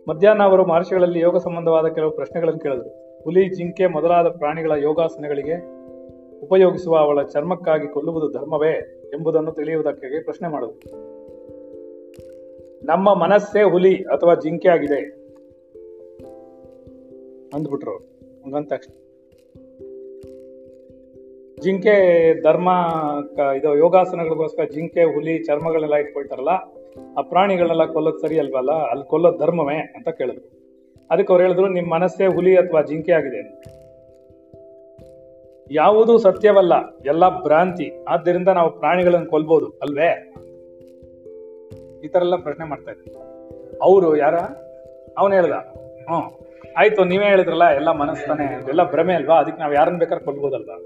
[0.08, 3.22] ಮಧ್ಯಾಹ್ನ ಅವರು ಮಹರ್ಷಿಗಳಲ್ಲಿ ಯೋಗ ಸಂಬಂಧವಾದ ಕೆಲವು ಪ್ರಶ್ನೆಗಳನ್ನು ಕೇಳಿದರು.
[3.24, 5.82] ಹುಲಿ, ಜಿಂಕೆ ಮೊದಲಾದ ಪ್ರಾಣಿಗಳ ಯೋಗಾಸನಗಳಿಗೆ
[6.40, 11.12] ಉಪಯೋಗಿಸುವ ಅವಳ ಚರ್ಮಕ್ಕಾಗಿ ಕೊಲ್ಲುವುದು ಧರ್ಮವೇ ಎಂಬುದನ್ನು ತಿಳಿಯುವುದಕ್ಕಾಗಿ ಪ್ರಶ್ನೆ ಮಾಡಿದರು.
[12.86, 15.00] ನಮ್ಮ ಮನಸ್ಸೇ ಹುಲಿ ಅಥವಾ ಜಿಂಕೆ ಆಗಿದೆ
[17.54, 17.92] ಅಂದ್ಬಿಟ್ರು.
[17.92, 19.01] ಅವ್ರು.
[21.64, 21.96] ಜಿಂಕೆ
[22.44, 22.70] ಧರ್ಮ
[23.58, 26.54] ಇದು ಯೋಗಾಸನಗಳಿಗೋಸ್ಕರ ಜಿಂಕೆ, ಹುಲಿ ಚರ್ಮಗಳೆಲ್ಲ ಇಟ್ಕೊಳ್ತಾರಲ್ಲ,
[27.18, 28.74] ಆ ಪ್ರಾಣಿಗಳೆಲ್ಲ ಕೊಲ್ಲೋದು ಸರಿ ಅಲ್ವಲ್ಲ?
[28.92, 30.46] ಅಲ್ಲಿ ಕೊಲ್ಲೋದು ಧರ್ಮವೇ ಅಂತ ಕೇಳಿದ್ರು.
[31.12, 33.42] ಅದಕ್ಕೆ ಅವ್ರು ಹೇಳಿದ್ರು ನಿಮ್ಮ ಮನಸ್ಸೇ ಹುಲಿ ಅಥವಾ ಜಿಂಕೆ ಆಗಿದೆ.
[35.72, 36.74] ಯಾವುದೂ ಸತ್ಯವಲ್ಲ,
[37.06, 37.88] ಎಲ್ಲ ಭ್ರಾಂತಿ.
[38.14, 40.10] ಆದ್ದರಿಂದ ನಾವು ಪ್ರಾಣಿಗಳನ್ನು ಕೊಲ್ಬೋದು ಅಲ್ವೇ?
[42.06, 43.20] ಈ ಥರ ಎಲ್ಲ ಪ್ರಶ್ನೆ ಮಾಡ್ತಾ ಇದ್ರು
[43.88, 44.38] ಅವರು ಯಾರ?
[45.20, 45.58] ಅವನು ಹೇಳ್ದ.
[46.08, 46.20] ಹ್ಞೂ
[46.80, 49.38] ಆಯಿತು, ನೀವೇ ಹೇಳಿದ್ರಲ್ಲ, ಎಲ್ಲ ಮನಸ್ತಾನೆ ಎಲ್ಲ ಭ್ರಮೆ ಅಲ್ವಾ?
[49.44, 50.78] ಅದಕ್ಕೆ ನಾವು ಯಾರನ್ನ ಬೇಕಾದ್ರೆ ಕೊಲ್ಬೋದಲ್ವಾ?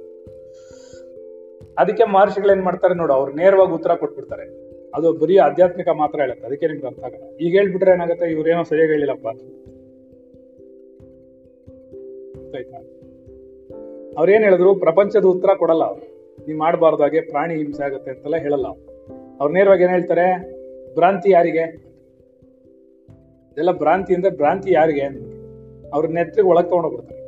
[1.80, 4.66] ಅದಕ್ಕೆ ಮಹರ್ಷಿಗಳು ಏನ್ ಮಾಡ್ತಾರೆ ನೋಡು, ಅವ್ರು ನೇರವಾಗಿ ಉತ್ತರ ಕೊಟ್ಬಿಡ್ತಾರೆ.
[4.96, 7.38] ಅದು ಬರೀ ಆಧ್ಯಾತ್ಮಿಕ ಮಾತ್ರ ಹೇಳುತ್ತೆ, ಅದಕ್ಕೆ ನಿಮ್ಗೆ ಅರ್ಥ ಆಗಲ್ಲ.
[7.38, 9.28] ಈಗ ಹೇಳ್ಬಿಟ್ರೆ ಏನಾಗುತ್ತೆ, ಇವ್ರೇನೋ ಸರಿಯಾಗಿ ಹೇಳಿಲ್ಲಪ್ಪ.
[14.18, 16.06] ಅವ್ರೇನ್ ಹೇಳಿದ್ರು, ಪ್ರಪಂಚದ ಉತ್ತರ ಕೊಡಲ್ಲ ಅವ್ರು.
[16.46, 19.54] ನೀವು ಮಾಡಬಾರ್ದು ಹಾಗೆ ಪ್ರಾಣಿ ಹಿಂಸೆ ಆಗುತ್ತೆ ಅಂತೆಲ್ಲ ಹೇಳಲ್ಲ ಅವ್ರು.
[19.54, 20.26] ನೇರವಾಗಿ ಏನ್ ಹೇಳ್ತಾರೆ,
[20.96, 21.66] ಭ್ರಾಂತಿ ಯಾರಿಗೆ?
[23.54, 25.06] ಇದೆಲ್ಲ ಭ್ರಾಂತಿ ಅಂದ್ರೆ ಭ್ರಾಂತಿ ಯಾರಿಗೆ
[25.90, 27.25] ಅವ್ರ ನೆತ್ತಿಗೆ ಒಳಗೆ ತಗೊಂಡೋಗ್ಬಿಡ್ತಾರೆ.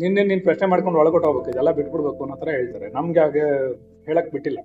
[0.00, 2.88] ನಿನ್ನೆ ನೀನ್ ಪ್ರಶ್ನೆ ಮಾಡ್ಕೊಂಡು ಒಳಗೊಟ್ಟು ಹೋಗ್ಬೇಕು, ಇದೆಲ್ಲ ಬಿಟ್ಬಿಡ್ಬೇಕು ಅನ್ನೋ ತರ ಹೇಳ್ತಾರೆ.
[2.92, 3.44] ನಮ್ಗೆ ಹಾಗೆ
[4.06, 4.60] ಹೇಳಕ್ ಬಿಟ್ಟಿಲ್ಲ.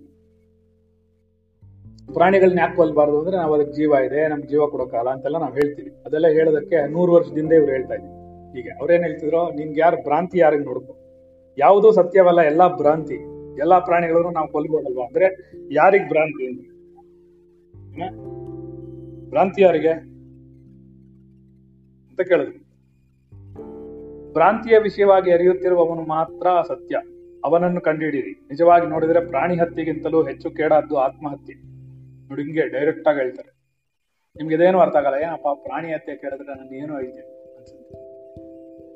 [2.14, 5.92] ಪ್ರಾಣಿಗಳನ್ನ ಯಾಕೆ ಕೊಲ್ಬಾರ್ದು ಅಂದ್ರೆ ನಾವು ಅದಕ್ಕೆ ಜೀವ ಇದೆ, ನಮ್ಗೆ ಜೀವ ಕೊಡೋಕಾಲ ಅಂತೆಲ್ಲ ನಾವು ಹೇಳ್ತೀವಿ.
[6.06, 8.14] ಅದೆಲ್ಲ ಹೇಳೋದಕ್ಕೆ ನೂರು ವರ್ಷದಿಂದ ಇವ್ರು ಹೇಳ್ತಾ ಇದ್ದೀವಿ
[8.56, 9.54] ಹೀಗೆ ಅವ್ರೇನ್ ಹೇಳ್ತಿದ್ರು?
[9.56, 10.96] ನಿನ್ಗೆ ಯಾರು ಭ್ರಾಂತಿ ಯಾರಿಗೆ ನೋಡ್ಕೊ?
[11.58, 13.18] ಯಾವುದೂ ಸತ್ಯವಲ್ಲ, ಎಲ್ಲಾ ಭ್ರಾಂತಿ.
[13.60, 15.06] ಎಲ್ಲಾ ಪ್ರಾಣಿಗಳನ್ನು ನಾವು ಕೊಲ್ಬೋದಲ್ವಾ?
[15.06, 15.28] ಅಂದ್ರೆ
[15.74, 16.48] ಯಾರಿಗ್ ಭ್ರಾಂತಿ?
[19.30, 19.94] ಭ್ರಾಂತಿ ಯಾರಿಗೆ?
[22.10, 22.65] ಅಂತ ಕೇಳಿದ್ರು.
[24.36, 26.96] ಭ್ರಾಂತಿಯ ವಿಷಯವಾಗಿ ಅರಿಯುತ್ತಿರುವವನು ಮಾತ್ರ ಸತ್ಯ.
[27.46, 31.54] ಅವನನ್ನು ಕಂಡುಹಿಡಿಯಿರಿ ನಿಜವಾಗಿ ನೋಡಿದರೆ ಪ್ರಾಣಿ ಹತ್ಯೆಗಿಂತಲೂ ಹೆಚ್ಚು ಕೇಡಾದ್ದು ಆತ್ಮಹತ್ಯೆ.
[32.30, 33.56] ನೋಡಿ, ಹಿಂಗೆ ಡೈರೆಕ್ಟ್ ಆಗಿ ಹೇಳ್ತಾರೆ.
[34.38, 35.16] ನಿಮ್ಗೆ ಇದೇನು ಅರ್ಥ ಆಗಲ್ಲ?
[35.16, 37.20] ಏನಪ್ಪ, ಪ್ರಾಣಿ ಹತ್ಯೆ ಕೇಳಿದ್ರೆ ನಾನು ಏನು ಐತೆ
[37.58, 37.96] ಅನ್ಸುತ್ತೆ?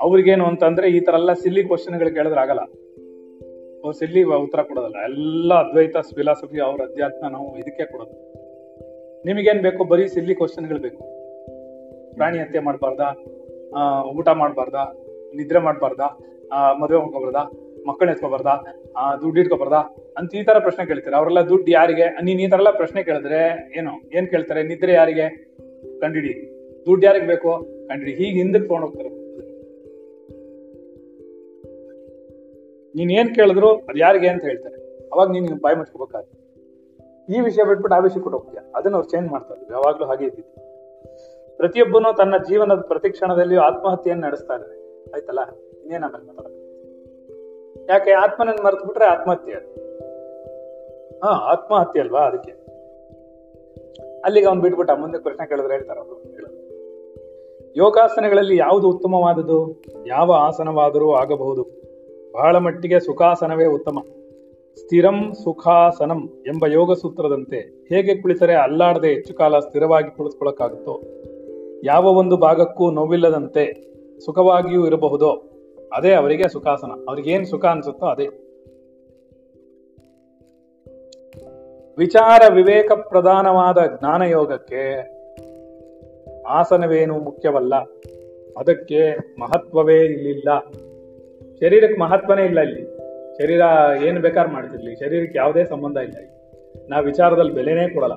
[0.01, 2.59] ಅವ್ರಿಗೇನು ಅಂತಂದ್ರೆ ಈ ತರ ಎಲ್ಲ ಸಿಲ್ಲಿ ಕ್ವಶನ್ಗಳು ಕೇಳಿದ್ರೆ ಆಗಲ್ಲ.
[2.59, 4.95] ಅವ್ರು ಸಿಲ್ಲಿ ಉತ್ತರ ಕೊಡೋದಲ್ಲ.
[5.03, 8.33] ಎಲ್ಲ ಅದ್ವೈತ ಫಿಲಾಸಫಿ ಅವ್ರ ಅಧ್ಯಾತ್ಮ ನಾವು ಇದಕ್ಕೆ ಕೊಡೋದು.
[9.25, 9.83] ನಿಮಗೇನ್ ಬೇಕು?
[9.83, 11.03] ಬರೀ ಸಿಲ್ಲಿ ಕ್ವಶನ್ಗಳು ಬೇಕು.
[12.13, 13.15] ಪ್ರಾಣಿ ಹತ್ಯೆ ಮಾಡಬಾರ್ದಾ?
[14.03, 15.05] ಊಟ ಮಾಡಬಾರ್ದಾ?
[15.35, 16.07] ನಿದ್ರೆ ಮಾಡಬಾರ್ದಾ?
[16.81, 17.43] ಮದುವೆ ಮಾಡ್ಕೊಬಾರ್ದಾ?
[17.87, 18.47] ಮಕ್ಕಳನ್ನ ಎತ್ಕೋಬಾರ್ದ?
[19.21, 19.77] ದುಡ್ಡು ಇಟ್ಕೋಬಾರ್ದಾ?
[20.17, 21.15] ಅಂತ ಈ ತರ ಪ್ರಶ್ನೆ ಕೇಳ್ತಾರೆ.
[21.15, 22.07] ಅವರೆಲ್ಲ ದುಡ್ಡು ಯಾರಿಗೆ?
[22.23, 23.93] ನೀನ್ ಈ ತರ ಎಲ್ಲ ಪ್ರಶ್ನೆ ಕೇಳಿದ್ರೆ ಏನು?
[24.17, 24.63] ಏನ್ ಕೇಳ್ತಾರೆ?
[24.63, 25.27] ನಿದ್ರೆ ಯಾರಿಗೆ?
[25.99, 26.33] ಕಂಡಿಡಿ
[26.85, 27.51] ದುಡ್ಡು ಯಾರಿಗೆ ಬೇಕು?
[27.87, 29.09] ಕಂಡಿಡಿ ಹೀಗೆ ಹಿಂದಕ್ಕೆ ತಗೊಂಡೋಗ್ತಾರೆ
[32.95, 34.77] ನೀನ್ ಏನ್ ಕೇಳಿದ್ರು ಅದು ಯಾರಿಗೆ ಅಂತ ಹೇಳ್ತಾರೆ.
[35.13, 36.39] ಅವಾಗ ನೀನು ಬಾಯಿ ಮುಚ್ಕೋಬೇಕಾದ್ರೆ.
[37.35, 38.59] ಈ ವಿಷಯ ಬಿಟ್ಬಿಟ್ಟು ಆ ವಿಷಯ ಕೊಟ್ಟು ಹೋಗ್ತೀಯ?
[38.75, 39.61] ಅದನ್ನ ಅವ್ರು ಚೇಂಜ್ ಮಾಡ್ತಾರೆ.
[39.71, 40.53] ಯಾವಾಗ್ಲೂ ಹಾಗೆ ಇದ್ದಿದ್ದು.
[41.57, 44.78] ಪ್ರತಿಯೊಬ್ಬನು ತನ್ನ ಜೀವನದ ಪ್ರತಿ ಕ್ಷಣದಲ್ಲಿಯೂ ಆತ್ಮಹತ್ಯೆಯನ್ನು ನಡೆಸ್ತಾ ಇದ್ದಾರೆ
[45.13, 45.39] ಆಯ್ತಲ್ಲ?
[45.81, 46.59] ಇನ್ನೇನ ಆಮೇಲೆ
[47.89, 49.55] ಯಾಕೆ ಆತ್ಮನನ್ನು ಮರೆತು ಬಿಟ್ರೆ ಆತ್ಮಹತ್ಯೆ?
[49.55, 49.89] ಅದು
[51.23, 52.51] ಹಾ, ಆತ್ಮಹತ್ಯೆ ಅಲ್ವಾ ಅದಕ್ಕೆ?
[54.25, 54.91] ಅಲ್ಲಿಗೆ ಅವ್ನು ಬಿಟ್ಬಿಟ್ಟ.
[54.91, 56.23] ಮುಂದೆ ಪ್ರಶ್ನೆ ಕೇಳಿದ್ರೆ ಹೇಳ್ತಾರ ಅವರು.
[57.75, 61.67] ಯೋಗಾಸನಗಳಲ್ಲಿ ಯಾವುದು ಉತ್ತಮವಾದುದು ಯಾವ ಆಸನವಾದರೂ ಆಗಬಹುದು.
[62.33, 63.97] ಬಹಳ ಮಟ್ಟಿಗೆ ಸುಖಾಸನವೇ ಉತ್ತಮ.
[64.77, 67.57] ಸ್ಥಿರಂ ಸುಖಾಸನಂ ಎಂಬ ಯೋಗ ಸೂತ್ರದಂತೆ
[67.89, 71.01] ಹೇಗೆ ಕುಳಿತರೆ ಅಲ್ಲಾಡದೆ ಹೆಚ್ಚು ಕಾಲ ಸ್ಥಿರವಾಗಿ ಕುಳಿತುಕೊಳ್ಳಕ್ಕಾಗುತ್ತೋ,
[71.83, 73.88] ಯಾವ ಒಂದು ಭಾಗಕ್ಕೂ ನೋವಿಲ್ಲದಂತೆ
[74.25, 75.43] ಸುಖವಾಗಿಯೂ ಇರಬಹುದೋ?
[75.93, 76.91] ಅದೇ ಅವರಿಗೆ ಸುಖಾಸನ.
[76.91, 78.27] ಅವ್ರಿಗೇನು ಸುಖ ಅನ್ಸುತ್ತೋ ಅದೇ.
[81.97, 84.99] ವಿಚಾರ ವಿವೇಕ ಪ್ರಧಾನವಾದ ಜ್ಞಾನ ಯೋಗಕ್ಕೆ
[86.47, 87.75] ಆಸನವೇನು ಮುಖ್ಯವಲ್ಲ.
[88.57, 90.59] ಅದಕ್ಕೆ ಮಹತ್ವವೇ ಇಲ್ಲಿಲ್ಲ.
[91.59, 92.97] ಶರೀರಕ್ಕೆ ಮಹತ್ವನೇ ಇಲ್ಲ ಇಲ್ಲಿ.
[93.37, 93.61] ಶರೀರ
[94.05, 94.95] ಏನು ಬೇಕಾದ್ರೂ ಮಾಡ್ತಿರ್ಲಿ.
[94.95, 96.17] ಶರೀರಕ್ಕೆ ಯಾವುದೇ ಸಂಬಂಧ ಇಲ್ಲ
[96.89, 98.13] ನಾವು ವಿಚಾರದಲ್ಲಿ ಬೆಲೆನೇ ಕೊಡಲ್ಲ.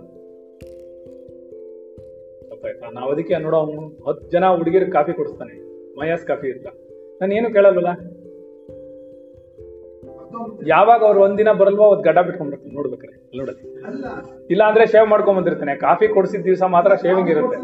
[2.93, 3.65] ನಾವು ಅದಕ್ಕೆ ನೋಡೋ
[4.09, 5.72] ಹತ್ತು ಜನ ಹುಡುಗಿರ್ ಕಾಫಿ ಕೊಡಿಸ್ತಾನೆ.
[5.99, 6.67] ಮಯಾಸ್ ಕಾಫಿ ಅಂತ
[7.21, 7.93] ನಾನು ಏನು ಕೇಳಲ್ವಲ್ಲ?
[10.67, 13.15] ಯಾವಾಗ ಅವ್ರು ಒಂದಿನ ಬರಲ್ವೋ ಅದ್ ಗಡ್ಡ ಬಿಟ್ಕೊಂಡ್ಬಿಡ್ತೀನಿ ನೋಡ್ಬೇಕಾರೆ
[13.85, 14.07] ಅಲ್ಲ
[14.51, 15.75] ಇಲ್ಲ ಅಂದ್ರೆ ಶೇವ್ ಮಾಡ್ಕೊಂಡ್ ಬಂದಿರ್ತಾನೆ.
[15.77, 17.59] ಕಾಫಿ ಕೊಡಿಸಿದ ದಿವಸ ಮಾತ್ರ ಶೇವಿಂಗ್ ಇರುತ್ತೆ.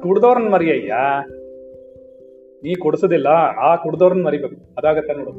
[0.00, 0.94] ಕುಡ್ದವ್ರನ್ನ ಮರಿಯಯ್ಯ.
[2.62, 3.26] ನೀ ಕೊಡ್ಸೋದಿಲ್ಲ,
[3.66, 4.56] ಆ ಕುಡ್ದವ್ರನ್ನ ಮರಿಬೇಕು.
[4.78, 5.32] ಅದಾಗತ್ತೆ ನೋಡು.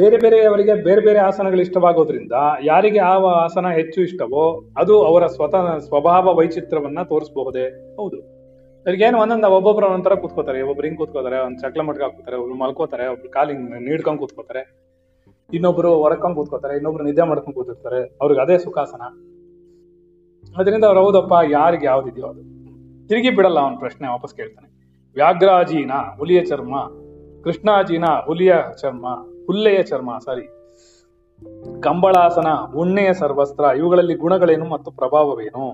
[0.00, 2.32] ಬೇರೆ ಬೇರೆಯವರಿಗೆ ಬೇರೆ ಬೇರೆ ಆಸನಗಳು ಇಷ್ಟವಾಗೋದ್ರಿಂದ
[2.64, 7.96] ಯಾರಿಗೆ ಆ ಆಸನ ಹೆಚ್ಚು ಇಷ್ಟವೋ ಅದು ಅವರ ಸ್ವತಃ ಸ್ವಭಾವ ವೈಚಿತ್ರವನ್ನ ತೋರಿಸಬಹುದೇ?
[7.96, 8.18] ಹೌದು.
[8.86, 10.62] ಅವ್ರಿಗೇನು ಒಂದೊಂದು ಒಬ್ಬೊಬ್ರು ಒಂಥರ ಕೂತ್ಕೋತಾರೆ.
[10.62, 14.62] ಒಬ್ಬೊಬ್ರು ಹಿಂಗ್ ಕೂತ್ಕೋತಾರೆ, ಒಂದ್ ಚಕ್ಲ ಮಟ್ಕ ಹಾಕೋತಾರೆ ಒಬ್ರು ಮಲ್ಕೋತಾರೆ, ಒಬ್ರು ಕಾಲಿಂಗ್ ನೀಡ್ಕೊಂಡ್ ಕೂತ್ಕೋತಾರೆ,
[15.52, 18.18] ಇನ್ನೊಬ್ರು ಹೊರಕೊಂಡ್ ಕೂತ್ಕೋತಾರೆ, ಇನ್ನೊಬ್ರು ನಿದ್ದೆ ಮಾಡ್ಕೊಂಡ್ ಕೂತಿರ್ತಾರೆ.
[18.20, 19.02] ಅವ್ರಿಗೆ ಅದೇ ಸುಖಾಸನ.
[20.56, 22.42] ಅದರಿಂದ ಅವ್ರು ಹೌದಪ್ಪ, ಯಾರಿಗೆ ಯಾವ್ದಿದೆಯೋ ಅದು.
[23.08, 24.68] ತಿರುಗಿ ಬಿಡಲ್ಲ ಅವನ ಪ್ರಶ್ನೆ, ವಾಪಸ್ ಕೇಳ್ತಾನೆ.
[25.14, 26.74] ವ್ಯಾಘ್ರಾಜೀನ ಹುಲಿಯ ಚರ್ಮ,
[27.44, 29.06] ಕೃಷ್ಣಾಜೀನ ಹುಲಿಯ ಚರ್ಮ.
[29.50, 30.42] ಹುಲ್ಲೆಯ ಚರ್ಮ, ಸಾರಿ.
[31.80, 35.70] ಕಂಬಳಾಸನ, ಉಣ್ಣೆಯ ಸರ್ವಸ್ತ್ರ, ಇವುಗಳಲ್ಲಿ ಗುಣಗಳೇನು ಮತ್ತು ಪ್ರಭಾವವೇನು?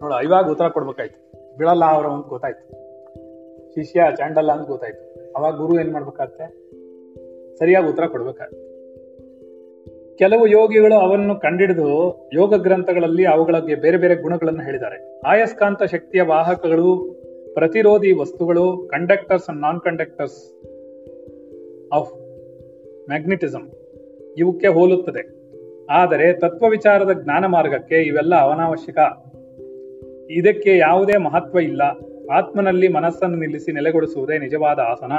[0.00, 1.32] ನೋಡ, ಇವಾಗ ಉತ್ತರ ಕೊಡ್ಬೇಕಾಯ್ತು.
[1.56, 2.68] ಬಿಡಲ್ಲ ಅವರ ಅಂತ ಗೊತ್ತಾಯ್ತು.
[3.74, 5.32] ಶಿಷ್ಯ, ಚಾಂಡಲ್ಲ ಅಂತ ಗೊತ್ತಾಯ್ತು.
[5.36, 6.46] ಅವಾಗ ಗುರು ಏನ್ ಮಾಡ್ಬೇಕಾಗತ್ತೆ?
[7.56, 8.70] ಸರಿಯಾಗಿ ಉತ್ತರ ಕೊಡ್ಬೇಕಾಗತ್ತೆ.
[10.16, 15.20] ಕೆಲವು ಯೋಗಿಗಳು ಅವನ್ನು ಕಂಡಿಡಿದು ಯೋಗ ಗ್ರಂಥಗಳಲ್ಲಿ ಅವುಗಳಿಗೆ ಬೇರೆ ಬೇರೆ ಗುಣಗಳನ್ನು ಹೇಳಿದ್ದಾರೆ.
[15.20, 17.20] ಆಯಸ್ಕಾಂತ ಶಕ್ತಿಯ ವಾಹಕಗಳು,
[17.54, 20.60] ಪ್ರತಿರೋಧಿ ವಸ್ತುಗಳು conductors and non conductors
[21.92, 22.14] of
[23.08, 23.70] magnetism
[24.38, 25.40] ಇವಕ್ಕೆ ಹೋಲುತ್ತದೆ.
[25.90, 28.98] ಆದರೆ ತತ್ವ ವಿಚಾರದ ಜ್ಞಾನ ಮಾರ್ಗಕ್ಕೆ ಇವೆಲ್ಲ ಅನಾವಶ್ಯಕ.
[30.30, 31.82] ಇದಕ್ಕೆ ಯಾವುದೇ ಮಹತ್ವ ಇಲ್ಲ.
[32.32, 35.12] ಆತ್ಮನಲ್ಲಿ ಮನಸ್ಸನ್ನು ನಿಲ್ಲಿಸಿ ನೆಲೆಗೊಳಿಸುವುದೇ ನಿಜವಾದ ಆಸನ.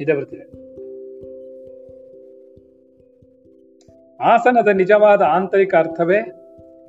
[0.00, 0.64] ಇದೆ ಬರ್ತಿದೆ
[4.20, 6.18] ಆಸನದ ನಿಜವಾದ ಆಂತರಿಕ ಅರ್ಥವೇ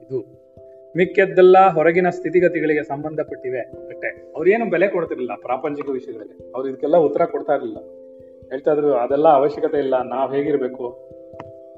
[0.06, 0.36] ಇದು.
[0.98, 3.60] ಮಿಕ್ಕೆದ್ದೆಲ್ಲ ಹೊರಗಿನ ಸ್ಥಿತಿಗತಿಗಳಿಗೆ ಸಂಬಂಧಪಟ್ಟಿವೆ.
[3.60, 4.34] ಅಷ್ಟೇ.
[4.36, 6.52] ಅವ್ರೇನು ಬೆಲೆ ಕೊಡ್ತಿರ್ಲಿಲ್ಲ ಪ್ರಾಪಂಚಿಕ ವಿಷಯಗಳಿಗೆ.
[6.56, 8.05] ಅವ್ರು ಇದಕ್ಕೆಲ್ಲ ಉತ್ತರ ಕೊಡ್ತಾ ಇರಲಿಲ್ಲ.
[8.50, 11.12] ಹೇಳ್ತಾ ಇದ್ರು ಅದೆಲ್ಲ ಅವಶ್ಯಕತೆ ಇಲ್ಲ, ನಾವ್ ಹೇಗಿರ್ಬೇಕು?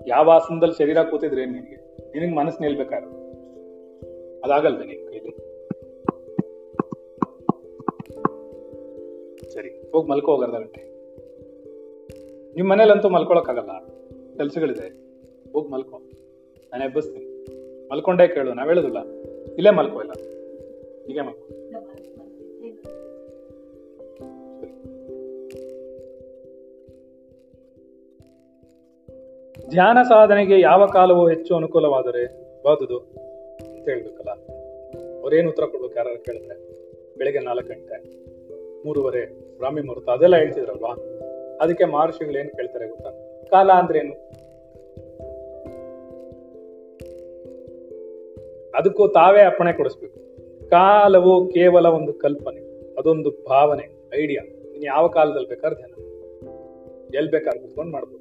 [0.07, 1.75] ಯಾವ ಆಸನದಲ್ಲಿ ಶರೀರ ಕೂತಿದ್ರೆ ನಿನಗೆ?
[2.11, 3.27] ನಿನಗೆ ಮನಸ್ಸು ನಿಲ್ಬೇಕಾದ್ರೆ?
[4.41, 5.29] ಅದಾಗಲ್ವೇ ನಿನ್ ಕೈಲಿ?
[9.53, 10.81] ಸರಿ, ಹೋಗಿ ಮಲ್ಕೋ ಹೋಗಿ ಅರ್ಧ ಗಂಟೆ.
[12.55, 13.71] ನಿಮ್ ಮನೇಲಂತೂ ಮಲ್ಕೊಳಕ್ಕಾಗಲ್ಲ.
[14.37, 15.07] ಕೆಲ್ಸಗಳಿದೆ.
[15.51, 15.97] ಹೋಗಿ ಮಲ್ಕೋ.
[16.71, 17.25] ನಾನು ಎಬ್ಬಿಸ್ತೀನಿ.
[17.91, 18.97] ಮಲ್ಕೊಂಡೇ ಕೇಳು, ನಾವ್ ಹೇಳುದಿಲ್ಲ.
[19.53, 20.11] ಇಲ್ಲೇ ಮಲ್ಕೋ ಇಲ್ಲ.
[21.07, 21.47] ಹೀಗೆ ಮಲ್ಕೋ.
[29.69, 32.25] ಧ್ಯಾನ ಸಾಧನೆಗೆ ಯಾವ ಕಾಲವು ಹೆಚ್ಚು ಅನುಕೂಲವಾದರೆ
[32.63, 34.31] ಬಾದುದು ಅಂತ ಹೇಳ್ಬೇಕಲ್ಲ.
[35.21, 35.93] ಅವ್ರೇನು ಉತ್ತರ ಕೊಡ್ಬೇಕು?
[35.95, 36.77] ಯಾರು ಕೇಳಿದ್ರೆ.
[37.17, 38.03] ಬೆಳಿಗ್ಗೆ ನಾಲ್ಕು ಗಂಟೆ,
[38.85, 39.25] ಮೂರುವರೆ,
[39.57, 40.93] ಬ್ರಾಹ್ಮಿ ಮುಹೂರ್ತ, ಅದೆಲ್ಲ ಹೇಳ್ತಿದ್ರಲ್ವಾ?
[41.61, 43.09] ಅದಕ್ಕೆ ಮಹರ್ಷಿಗಳು ಏನು ಕೇಳ್ತಾರೆ ಗೊತ್ತಾ?
[43.49, 44.13] ಕಾಲ ಅಂದ್ರೇನು?
[48.77, 50.19] ಅದಕ್ಕೂ ತಾವೇ ಅಪ್ಪಣೆ ಕೊಡಿಸ್ಬೇಕು.
[50.69, 54.73] ಕಾಲವು ಕೇವಲ ಒಂದು ಕಲ್ಪನೆ, ಅದೊಂದು ಭಾವನೆ, ಐಡಿಯಾ.
[54.75, 55.91] ಇನ್ ಯಾವ ಕಾಲದಲ್ಲಿ ಬೇಕಾದ್ರೆ ಧ್ಯಾನ.
[57.15, 58.16] ಎಲ್ ಬೇಕಾದ್ರೆ ಕುತ್ಕೊಂಡು ಮಾಡ್ಬೋದು.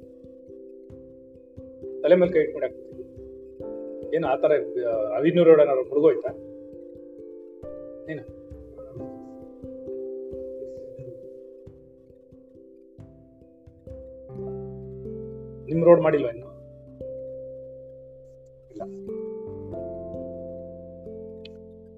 [2.01, 2.87] ತಲೆ ಮೇಲೆ ಕೈ ಇಟ್ಕೊಂಡು
[4.15, 4.51] ಏನು ಆ ಆತರ
[5.17, 5.51] ಅವಿನೂರು
[5.89, 6.29] ಹುಡುಗೋಯ್ತಾ
[8.11, 8.37] ಏನು
[15.65, 16.47] ನಿಮ್ ರೋಡ್ ಮಾಡಿಲ್ವಾ ಇನ್ನು?
[18.71, 18.81] ಇಲ್ಲ.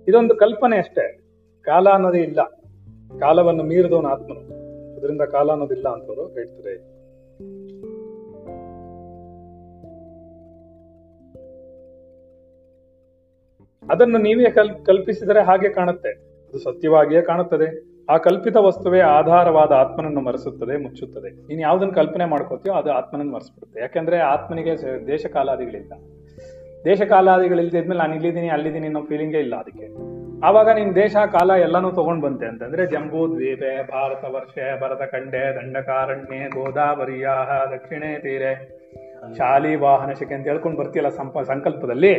[0.07, 1.19] ಇದೊಂದು ಕಲ್ಪನೆ ಅಷ್ಟೇ.
[1.61, 2.39] ಕಾಲ ಅನ್ನೋದೇ ಇಲ್ಲ.
[3.19, 4.39] ಕಾಲವನ್ನು ಮೀರಿದವನು ಆತ್ಮನು.
[4.95, 6.98] ಅದರಿಂದ ಕಾಲ ಅನ್ನೋದಿಲ್ಲ ಅಂತವರು ಹೇಳ್ತಾರೆ.
[13.91, 16.09] ಅದನ್ನು ನೀವೇ ಕಲ್, ಕಲ್ಪಿಸಿದರೆ ಹಾಗೆ ಕಾಣುತ್ತೆ.
[16.49, 17.89] ಅದು ಸತ್ಯವಾಗಿಯೇ ಕಾಣುತ್ತದೆ.
[18.09, 21.29] ಆ ಕಲ್ಪಿತ ವಸ್ತುವೇ ಆಧಾರವಾದ ಆತ್ಮನನ್ನು ಮರೆಸುತ್ತದೆ, ಮುಚ್ಚುತ್ತದೆ.
[21.29, 23.79] ನೀನು ಯಾವ್ದನ್ನ ಕಲ್ಪನೆ ಮಾಡ್ಕೋತೀಯೋ ಅದು ಆತ್ಮನನ್ನು ಮರೆಸ್ಬಿಡುತ್ತೆ.
[23.79, 25.07] ಯಾಕಂದ್ರೆ ಆತ್ಮನಿಗೆ ದೇಶಕಾಲಾದಿಗಳಿಲ್ಲ.
[25.07, 25.91] ದೇಶ ಕಾಲಾದಿಗಳಿಲ್ಲ
[26.85, 29.87] ದೇಶ ಕಾಲಾದಿಗಳಿಲ್ದಿದ್ಮೇಲೆ ನಾನು ಇಲ್ಲಿದ್ದೀನಿ, ಅಲ್ಲಿದ್ದೀನಿ ಅನ್ನೋ ಫೀಲಿಂಗೇ ಇಲ್ಲ ಅದಕ್ಕೆ.
[30.45, 36.49] ಆವಾಗ ನಿನ್ ದೇಶ, ಕಾಲ ಎಲ್ಲಾನು ತಗೊಂಡ್ ಬಂತೆ ಅಂತಂದ್ರೆ ಜಂಬೂ ದ್ವೀಪೆ, ಭಾರತ ವರ್ಷೆ, ಭರತ ಖಂಡೆ, ದಂಡಕಾರಣ್ಯೆ
[36.49, 37.27] ಗೋದಾವರಿಯ
[37.71, 38.53] ದಕ್ಷಿಣೇ ತೀರೆ,
[39.37, 42.13] ಶಾಲಿ ವಾಹನ ಶಿಕೆ ಅಂತ ಹೇಳ್ಕೊಂಡು ಬರ್ತೀಯಲ್ಲ ಸಂಪ, ಸಂಕಲ್ಪದಲ್ಲಿ.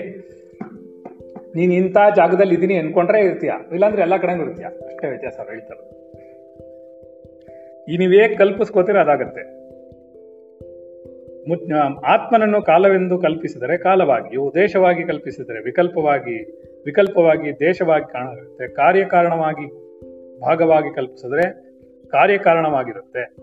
[1.55, 3.51] ನೀನ್ ಇಂಥ ಜಾಗದಲ್ಲಿ ಇದ್ದೀನಿ ಅನ್ಕೊಂಡ್ರೆ ಇರ್ತೀಯ?
[3.73, 4.67] ಇಲ್ಲಾಂದ್ರೆ ಎಲ್ಲ ಕಡೆ ಇರ್ತೀಯ?
[4.67, 6.01] ಅಷ್ಟೇ ವ್ಯತ್ಯಾಸ ಅವ್ರು ಹೇಳ್ತಾರೆ.
[7.93, 9.61] ಈ ನೀವೇ ಕಲ್ಪಿಸ್ಕೋತೀರ ಅದಾಗತ್ತೆ.
[12.07, 18.69] ಆತ್ಮನನ್ನು ಕಾಲವೆಂದು ಕಲ್ಪಿಸಿದರೆ ಕಾಲವಾಗಿಯೂ, ದೇಶವಾಗಿ ಕಲ್ಪಿಸಿದರೆ ವಿಕಲ್ಪವಾಗಿ ವಿಕಲ್ಪವಾಗಿ ದೇಶವಾಗಿ ಕಾಣುತ್ತೆ.
[18.69, 19.67] ಕಾರ್ಯಕಾರಣವಾಗಿ
[20.41, 21.71] ಭಾಗವಾಗಿ ಕಲ್ಪಿಸಿದ್ರೆ
[22.09, 23.37] ಕಾರ್ಯಕಾರಣವಾಗಿರುತ್ತೆ.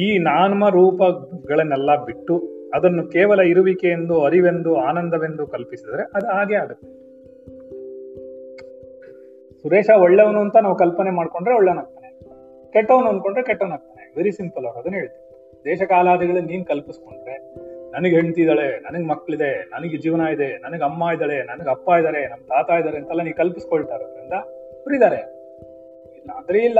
[0.00, 7.03] ಈ ನಾಮ ರೂಪಗಳನ್ನೆಲ್ಲ ಬಿಟ್ಟು ಅದನ್ನು ಕೇವಲ ಇರುವಿಕೆ ಎಂದು ಅರಿವೆಂದು, ಆನಂದವೆಂದು ಕಲ್ಪಿಸಿದರೆ ಅದು ಹಾಗೆ ಆಗುತ್ತೆ.
[9.64, 12.08] ಸುರೇಶ ಒಳ್ಳೆಯವನು ಅಂತ ನಾವು ಕಲ್ಪನೆ ಮಾಡ್ಕೊಂಡ್ರೆ ಒಳ್ಳೆನಾಗ್ತಾನೆ
[12.72, 15.24] ಕೆಟ್ಟವನು ಅನ್ಕೊಂಡ್ರೆ ಕೆಟ್ಟವನಾಗ್ತಾನೆ ವೆರಿ ಸಿಂಪಲ್ ಅವ್ರು ಅದನ್ನ ಹೇಳ್ತೀನಿ
[15.64, 21.42] ದೇಶ ಕಾಲಾದಿಗಳನ್ನ ನೀನ್ ಕಲ್ಪಿಸ್ಕೊಂಡ್ರೆ ನನಗೆ ಹೆಂಡತಿ ಇದ್ದಾಳೆ, ನನಗೆ ಮಕ್ಕಳಿದೆ ನನಗೆ ಜೀವನ ಇದೆ, ನನಗೆ ಅಮ್ಮ ಇದ್ದಾಳೆ,
[21.42, 25.20] ನನಗೆ ಅಪ್ಪ ಇದ್ದಾರೆ ನಮ್ಮ ತಾತ ಇದ್ದಾರೆ ಅಂತೆಲ್ಲ ನೀವು ಕಲ್ಪಿಸ್ಕೊಳ್ತಾ ಇರೋದ್ರಿಂದ ಅವರಿದ್ದಾರೆ
[26.16, 26.78] ಇಲ್ಲ ಅಂದ್ರೆ ಇಲ್ಲ.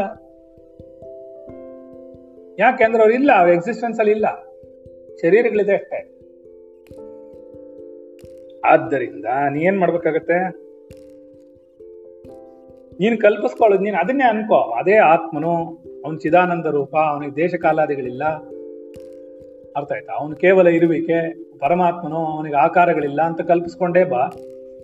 [2.59, 4.27] ಯಾಕೆಂದ್ರೆ ಅವ್ರು ಇಲ್ಲ, ಅವ್ರ ಎಕ್ಸಿಸ್ಟೆನ್ಸ್ ಅಲ್ಲಿ ಇಲ್ಲ.
[5.23, 6.01] ಶರೀರಗಳಿದೆ ಅಷ್ಟೇ.
[8.65, 10.64] ಆದ್ದರಿಂದ ನೀ ಏನ್ ಮಾಡ್ಬೇಕಾಗತ್ತೆ?
[13.01, 14.57] ನೀನ್ ಕಲ್ಪಿಸ್ಕೊಳ್ಳೋದು, ನೀನು ಅದನ್ನೇ ಅನ್ಕೋ.
[14.57, 15.55] ಅದೇ ಆತ್ಮನು,
[16.05, 18.25] ಅವನ್ ಚಿದಾನಂದ ರೂಪ, ಅವನಿಗೆ ದೇಶ ಕಾಲಾದಿಗಳಿಲ್ಲ
[19.77, 20.13] ಅರ್ಥ ಆಯ್ತಾ?
[20.13, 24.19] ಅವನು ಕೇವಲ ಇರುವಿಕೆ, ಪರಮಾತ್ಮನು ಅವನಿಗೆ ಆಕಾರಗಳಿಲ್ಲ ಅಂತ ಕಲ್ಪಿಸ್ಕೊಂಡೇ ಬಾ.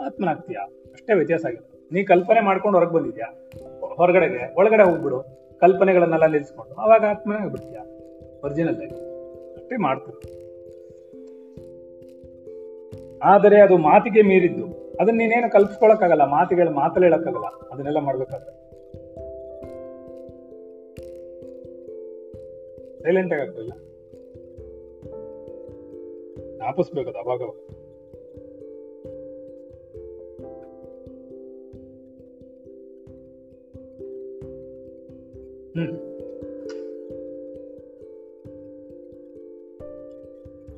[0.06, 0.56] ಆತ್ಮನಾಗ್ತೀಯ?
[0.92, 1.88] ಅಷ್ಟೇ ವ್ಯತ್ಯಾಸ ಆಗಿದೆ.
[1.92, 3.48] ನೀ ಕಲ್ಪನೆ ಮಾಡ್ಕೊಂಡು ಹೊರಗೆ ಬಂದಿದ್ಯಾ?
[3.94, 5.40] ಹೊರಗಡೆಗೆ, ಒಳಗಡೆ ಹೋಗ್ಬಿಡು.
[5.60, 6.74] ಕಲ್ಪನೆಗಳನ್ನೆಲ್ಲ ನಿಲ್ಲಿಸ್ಕೊಂಡು.
[6.74, 7.78] ಅವಾಗ ಆತ್ಮನೇ ಆಗ್ಬಿಡ್ತೀಯ?
[8.44, 8.94] ಒರಿಜಿನಲ್ ಆಗಿ.
[9.54, 10.40] ಅಷ್ಟೇ ಮಾಡ್ತಾರೆ
[13.22, 14.79] ಆದರೆ ಅದು ಮಾತಿಗೆ ಮೀರಿದ್ದು.
[15.00, 18.70] ಅದನ್ನ ನೀನೇನು ಕಲ್ಪಿಸ್ಕೊಳಕ್ಕಾಗಲ್ಲ ಮಾತುಗಳು ಮಾತಲ್ಲಿ ಹೇಳಕ್ಕಾಗಲ್ಲ, ಅದನ್ನೆಲ್ಲ ಮಾಡ್ಬೇಕಾದ್ರೆ.
[23.02, 23.72] ಸೈಲೆಂಟ್ ಆಗಕ್ಕಿಲ್ಲ
[26.56, 27.42] ಜ್ಞಾಪಿಸ್ಬೇಕು ಅದು ಅವಾಗ.
[35.74, 36.10] ಹ್ಮ್.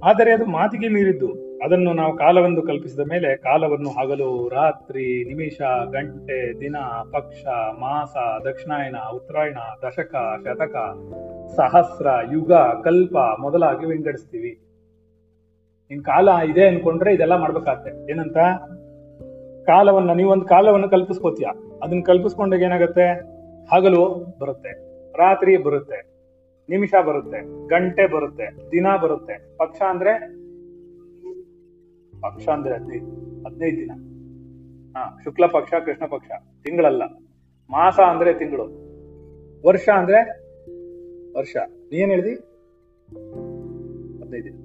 [0.04, 5.60] ಆದರೆ ಅದು ಮಾತಿಗೆ ಮೀರಿದ್ದು ಅದನ್ನು ನಾವು ಕಾಲವೆಂದು ಕಲ್ಪಿಸಿದ ಮೇಲೆ ಕಾಲವನ್ನು ಹಗಲು, ರಾತ್ರಿ, ನಿಮಿಷ,
[5.92, 6.76] ಗಂಟೆ, ದಿನ,
[7.12, 7.46] ಪಕ್ಷ,
[7.78, 10.76] ಮಾಸ, ದಕ್ಷಿಣಾಯನ, ಉತ್ತರಾಯಣ, ದಶಕ, ಶತಕ,
[11.56, 12.52] ಸಹಸ್ರ, ಯುಗ,
[12.84, 14.58] ಕಲ್ಪ ಮೊದಲಾಗಿ ವಿಂಗಡಿಸ್ತೀವಿ.
[15.90, 18.10] ಇನ್ ಕಾಲ ಇದೆ ಅನ್ಕೊಂಡ್ರೆ ಇದೆಲ್ಲ ಮಾಡ್ಬೇಕಾಗತ್ತೆ.
[18.10, 18.38] ಏನಂತ?
[19.66, 21.46] ಕಾಲವನ್ನ, ನೀವೊಂದು ಕಾಲವನ್ನು ಕಲ್ಪಿಸ್ಕೋತೀಯ.
[21.82, 23.32] ಅದನ್ನ ಕಲ್ಪಿಸ್ಕೊಂಡಾಗ ಏನಾಗತ್ತೆ?
[23.74, 24.72] ಹಗಲು ಬರುತ್ತೆ,
[25.18, 25.98] ರಾತ್ರಿ ಬರುತ್ತೆ,
[26.68, 29.56] ನಿಮಿಷ ಬರುತ್ತೆ, ಗಂಟೆ ಬರುತ್ತೆ, ದಿನ ಬರುತ್ತೆ.
[29.56, 30.41] ಪಕ್ಷ ಅಂದ್ರೆ
[32.22, 33.06] ಪಕ್ಷ ಅಂದ್ರೆ ಹದಿನೈದು
[33.44, 33.90] ಹದಿನೈದು ದಿನ.
[34.96, 36.30] ಹಾ, ಶುಕ್ಲ ಪಕ್ಷ, ಕೃಷ್ಣ ಪಕ್ಷ,
[36.64, 37.02] ತಿಂಗಳಲ್ಲ.
[37.70, 38.82] ಮಾಸ ಅಂದ್ರೆ ತಿಂಗಳು.
[39.66, 40.42] ವರ್ಷ ಅಂದ್ರೆ
[41.38, 41.56] ವರ್ಷ.
[41.66, 42.34] ನೀನ್ ಹೇಳ್ದಿ?
[44.20, 44.58] ಹದಿನೈದು ದಿನ.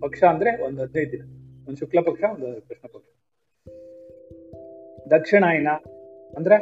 [0.00, 1.22] ಪಕ್ಷ ಅಂದ್ರೆ ಒಂದು ಹದಿನೈದು ದಿನ.
[1.68, 3.06] ಒಂದು ಶುಕ್ಲ ಪಕ್ಷ, ಒಂದು ಕೃಷ್ಣ ಪಕ್ಷ.
[5.10, 5.68] ದಕ್ಷಿಣಾಯನ
[6.36, 6.54] ಅಂದ್ರೆ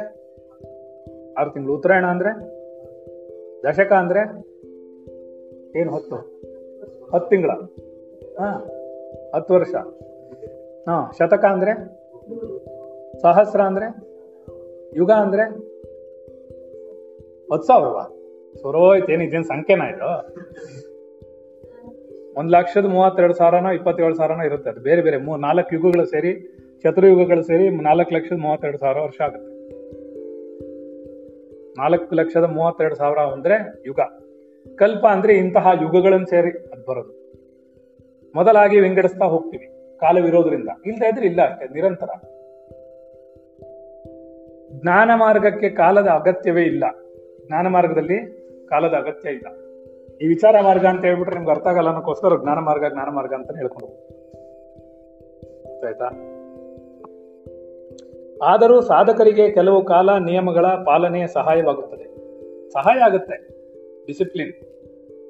[1.33, 1.75] ಆರು ತಿಂಗಳು.
[1.75, 2.63] ಉತ್ತರಾಯಣ ಅಂದ್ರೆ
[3.63, 4.21] ದಶಕ ಅಂದ್ರೆ
[5.79, 6.15] ಏನು ಹತ್ತು?
[7.13, 7.49] ಹತ್ತು ತಿಂಗಳ.
[8.39, 8.49] ಹಾ,
[9.35, 9.75] ಹತ್ತು ವರ್ಷ.
[10.89, 11.73] ಹಾ, ಶತಕ ಅಂದ್ರೆ?
[13.21, 13.85] ಸಹಸ್ರ ಅಂದ್ರೆ?
[14.97, 15.43] ಯುಗ ಅಂದ್ರೆ?
[17.53, 18.03] ಹತ್ತು ಸಾವಿರವಾ?
[18.55, 20.35] ಸುರೋಯ್ತು ಏನಿದೇನು ಸಂಖ್ಯೆನ ಇದು?
[22.37, 24.79] ಒಂದ್ ಲಕ್ಷದ ಮೂವತ್ತೆರಡು ಸಾವಿರನೋ, ಇಪ್ಪತ್ತೇಳು ಸಾವಿರನೋ ಇರುತ್ತೆ ಅದು.
[24.79, 29.53] ಬೇರೆ ಬೇರೆ ಮೂರ್ ನಾಲ್ಕು ಯುಗಗಳು ಸೇರಿ ಚತುರ್ಯುಗಗಳು ಸೇರಿ ನಾಲ್ಕು ಲಕ್ಷದ ಮೂವತ್ತೆರಡು ಸಾವಿರ ವರ್ಷ ಆಗುತ್ತೆ.
[31.77, 33.99] ನಾಲ್ಕು ಲಕ್ಷದ ಮೂವತ್ತೆರಡು ಸಾವಿರ ಅಂದ್ರೆ ಯುಗ.
[34.75, 37.23] ಕಲ್ಪ ಅಂದ್ರೆ ಇಂತಹ ಯುಗಗಳನ್ನು ಸೇರಿ ಅದು ಬರೋದು.
[38.35, 39.72] ಮೊದಲಾಗಿ ವಿಂಗಡಿಸ್ತಾ ಹೋಗ್ತೀವಿ.
[40.03, 40.69] ಕಾಲವಿರೋದ್ರಿಂದ.
[40.85, 41.41] ಇಲ್ದೇ ಇದ್ರೆ ಇಲ್ಲ
[41.73, 42.11] ನಿರಂತರ.
[44.81, 46.83] ಜ್ಞಾನ ಮಾರ್ಗಕ್ಕೆ ಕಾಲದ ಅಗತ್ಯವೇ ಇಲ್ಲ.
[47.47, 48.17] ಜ್ಞಾನ ಮಾರ್ಗದಲ್ಲಿ
[48.69, 49.47] ಕಾಲದ ಅಗತ್ಯ ಇಲ್ಲ.
[50.21, 53.89] ಈ ವಿಚಾರ ಮಾರ್ಗ ಅಂತ ಹೇಳ್ಬಿಟ್ರೆ ನಿಮ್ಗೆ ಅರ್ಥ ಆಗಲ್ಲ ಅನ್ನೋಕ್ಕೋಸ್ಕರ ಜ್ಞಾನ ಮಾರ್ಗ ಜ್ಞಾನ ಮಾರ್ಗ ಅಂತ ಹೇಳ್ಕೊಂಡು
[55.85, 56.07] ಆಯ್ತಾ
[58.43, 62.05] ಆದರೂ ಸಾಧಕರಿಗೆ ಕೆಲವು ಕಾಲ ನಿಯಮಗಳ ಪಾಲನೆ ಸಹಾಯವಾಗುತ್ತದೆ.
[62.69, 63.35] ಸಹಾಯ ಆಗುತ್ತೆ.
[64.07, 64.53] ಡಿಸಿಪ್ಲಿನ್.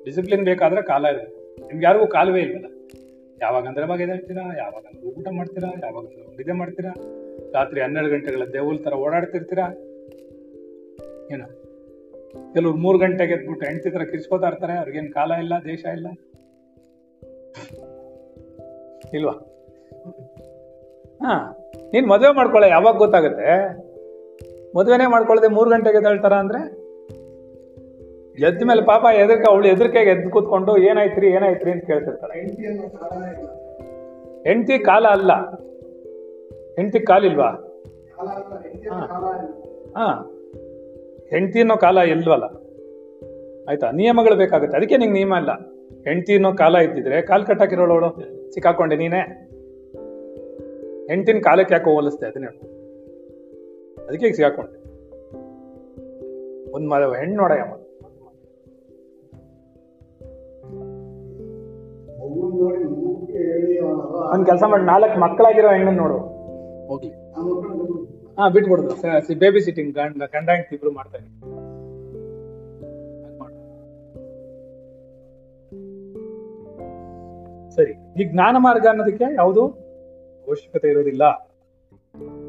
[0.06, 2.66] ಡಿಸಿಪ್ಲಿನ್ ಬೇಕಾದ್ರೆ ಕಾಲ ಇರುತ್ತೆ ನಿಮ್ಗೆ ಯಾರಿಗೂ ಕಾಲವೇ ಇಲ್ವಲ್ಲ
[3.42, 4.58] ಯಾವಾಗ ಅಂದ್ರೆ ಅವಾಗ ಎದ್ದೇಳ್ತೀರಾ?
[4.58, 5.70] ಯಾವಾಗ ಊಟ ಮಾಡ್ತೀರಾ?
[5.84, 6.94] ಯಾವಾಗ ನಿದ್ದೆ ಮಾಡ್ತೀರಾ?
[7.54, 9.70] ರಾತ್ರಿ ಹನ್ನೆರಡು ಗಂಟೆಗಳ ದೇವುಲ್ ತರ ಓಡಾಡ್ತಿರ್ತೀರಾ?
[11.32, 11.64] ಏನು.
[12.54, 14.74] ಕೆಲವ್ರು ಮೂರು ಗಂಟೆಗೆ ಎದ್ಬಿಟ್ಟು ಹೆಂಡತಿ ತರ ಕಿರ್ಸ್ಕೋತಾ ಇರ್ತಾರೆ.
[14.74, 16.08] ಅವ್ರಿಗೇನ್ ಕಾಲ ಇಲ್ಲ, ದೇಶ ಇಲ್ಲ?
[19.14, 19.32] ಇಲ್ವಾ?
[21.24, 21.58] ಹಾ,
[21.94, 23.78] ನೀನ್ ಮದುವೆ ಮಾಡ್ಕೊಳ್ಳೆ ಯಾವಾಗ ಗೊತ್ತಾಗುತ್ತೆ?
[24.78, 26.83] ಮದುವೆನೇ ಮಾಡ್ಕೊಳ್ಳದೆ ಮೂರು ಗಂಟೆಗೆ ಎದ್ದೇಳ್ತಾರ ಅಂದ್ರೆ?
[28.40, 32.34] ಎದ್ದ ಮೇಲೆ ಪಾಪ ಎದರ್ಕ ಅವಳು ಎದರ್ಕೆಗೆ ಎದ್ದು ಕೂತ್ಕೊಂಡು ಏನಾಯ್ತ್ರಿ ಏನಾಯ್ತ್ರಿ ಅಂತ ಕೇಳ್ತಿರ್ತಾಳೆ.
[34.44, 35.32] ಹೆಂಡತಿ ಕಾಲ ಅಲ್ಲ.
[36.76, 37.48] ಹೆಂಡತಿ ಕಾಲಿಲ್ವಾ?
[39.98, 40.30] ಹಾ
[41.30, 42.44] ಹೆಂಡತಿ ಅನ್ನೋ ಕಾಲ ಇಲ್ವಲ್ಲ.
[43.70, 43.92] ಆಯ್ತಾ?
[43.92, 44.78] ನಿಯಮಗಳು ಬೇಕಾಗುತ್ತೆ.
[44.78, 45.52] ಅದಕ್ಕೆ ನಿಂಗೆ ನಿಯಮ ಇಲ್ಲ.
[46.04, 48.22] ಹೆಂಡತಿ ಅನ್ನೋ ಕಾಲ ಇದ್ದಿದ್ರೆ ಕಾಲ್ ಕಟ್ಟಾಕಿರೋಳು
[48.54, 49.50] ಸಿಕ್ಕಾಕೊಂಡೆ ನೀನೇ.
[51.08, 52.48] ಹೆಂಡತಿನ ಕಾಲಕ್ಕೆ ಯಾಕೆ ಹೋಲಿಸ್ತೇ ಅದನ್ನ.
[54.08, 54.84] ಅದಕ್ಕೆ ಸಿಕ್ಕಾಕೊಂಡೆ.
[56.72, 57.83] ಒಂದ್ ಮ ಹೆಣ್ಣು ನೋಡಯ್ಯ
[64.34, 66.18] ಒಂದ್ ಕೆಲಸ ಮಾಡಿ ನಾಲ್ಕು ಮಕ್ಕಳಾಗಿರೋ ಹೆಣ್ಣನ್ ನೋಡು.
[66.88, 67.12] ಹೋಗ್ಲಿ.
[68.40, 71.40] ಹಾ ಬಿಟ್ಬಿಡುದು ಬೇಬಿ ಸಿಟ್ಟಿಂಗ್ ಗಂಡ ಗಂಡ ಹೆಂಡ್ತಿ ಇಬ್ರು ಮಾಡ್ತಾ ಇದ್ದೀನಿ.
[73.40, 73.58] ಹಾಗ್
[77.72, 79.68] ಸರಿ ಈ ಜ್ಞಾನ ಮಾರ್ಗ ಅನ್ನೋದಕ್ಕೆ ಯಾವುದು?
[80.48, 81.24] ಅವಶ್ಯಕತೆ ಇರೋದಿಲ್ಲ.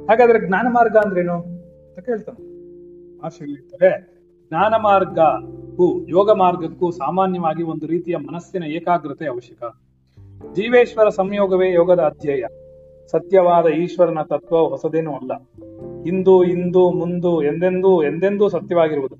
[0.09, 2.41] ಹಾಗಾದ್ರೆ ಜ್ಞಾನ ಮಾರ್ಗ ಅಂದ್ರೇನು ಅಂತ ಕೇಳ್ತಾನೆ.
[3.39, 3.91] ಹೇಳ್ತಾರೆ
[4.49, 9.63] ಜ್ಞಾನ ಮಾರ್ಗಕ್ಕೂ ಯೋಗ ಮಾರ್ಗಕ್ಕೂ ಸಾಮಾನ್ಯವಾಗಿ ಒಂದು ರೀತಿಯ ಮನಸ್ಸಿನ ಏಕಾಗ್ರತೆ ಅವಶ್ಯಕ.
[10.53, 12.45] ಜೀವೇಶ್ವರ ಸಂಯೋಗವೇ ಯೋಗದ ಅಧ್ಯಯ.
[13.11, 15.33] ಸತ್ಯವಾದ ಈಶ್ವರನ ತತ್ವ ಹೊಸದೇನೂ ಅಲ್ಲ.
[16.07, 19.15] ಇಂದು ಇಂದು, ಮುಂದು, ಎಂದೆಂದೂ ಎಂದೆಂದೂ ಸತ್ಯವಾಗಿರುವುದು.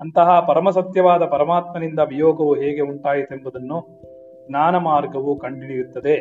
[0.00, 4.00] ಅಂತಹ ಪರಮಸತ್ಯವಾದ ಪರಮಾತ್ಮನಿಂದ ವಿಯೋಗವು ಹೇಗೆ ಉಂಟಾಯಿತೆಂಬುದನ್ನು
[4.48, 6.14] ಜ್ಞಾನ ಮಾರ್ಗವು ಕಂಡುಹಿಡಿಯುತ್ತದೆ.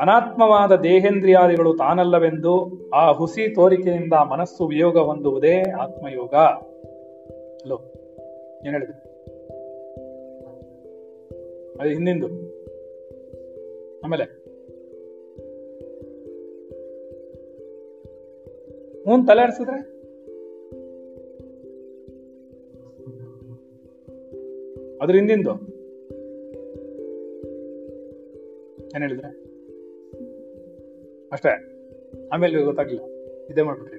[0.00, 6.34] ಅನಾತ್ಮವಾದ ದೇಹೇಂದ್ರಿಯಾದಿಗಳು ತಾನಲ್ಲವೆಂದು ಆ ಹುಸಿ ತೋರಿಕೆಯಿಂದ ಮನಸ್ಸು ವಿಯೋಗ ಹೊಂದುವುದೇ ಆತ್ಮಯೋಗ.
[7.64, 7.80] ಹಲೋ,
[8.66, 9.12] ಏನ್ ಹೇಳಿದ್ರು?
[11.80, 12.51] ಅದು ಹಿಂದಿಂದು.
[14.04, 14.42] ಆಮೇಲೆ
[19.06, 19.92] ಮೂನ್ ತಲೆ ಆಡ್ಸಿದ್ರೆ?
[25.02, 25.50] ಅದ್ರ ಹಿಂದಿಂದು.
[28.94, 29.28] ಏನ್ ಹೇಳಿದ್ರೆ?
[31.32, 31.48] ಅಷ್ಟೇ.
[32.32, 33.04] ಆಮೇಲೆ ಗೊತ್ತಾಗ್ಲಿಲ್ಲ.
[33.50, 33.98] ಇದೇ ಮಾಡ್ಬಿಟ್ರಿ.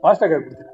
[0.00, 0.69] ಫಾಸ್ಟ್ ಆಗಿ ಹೇಳ್ಬಿಡ್ತೀರಾ?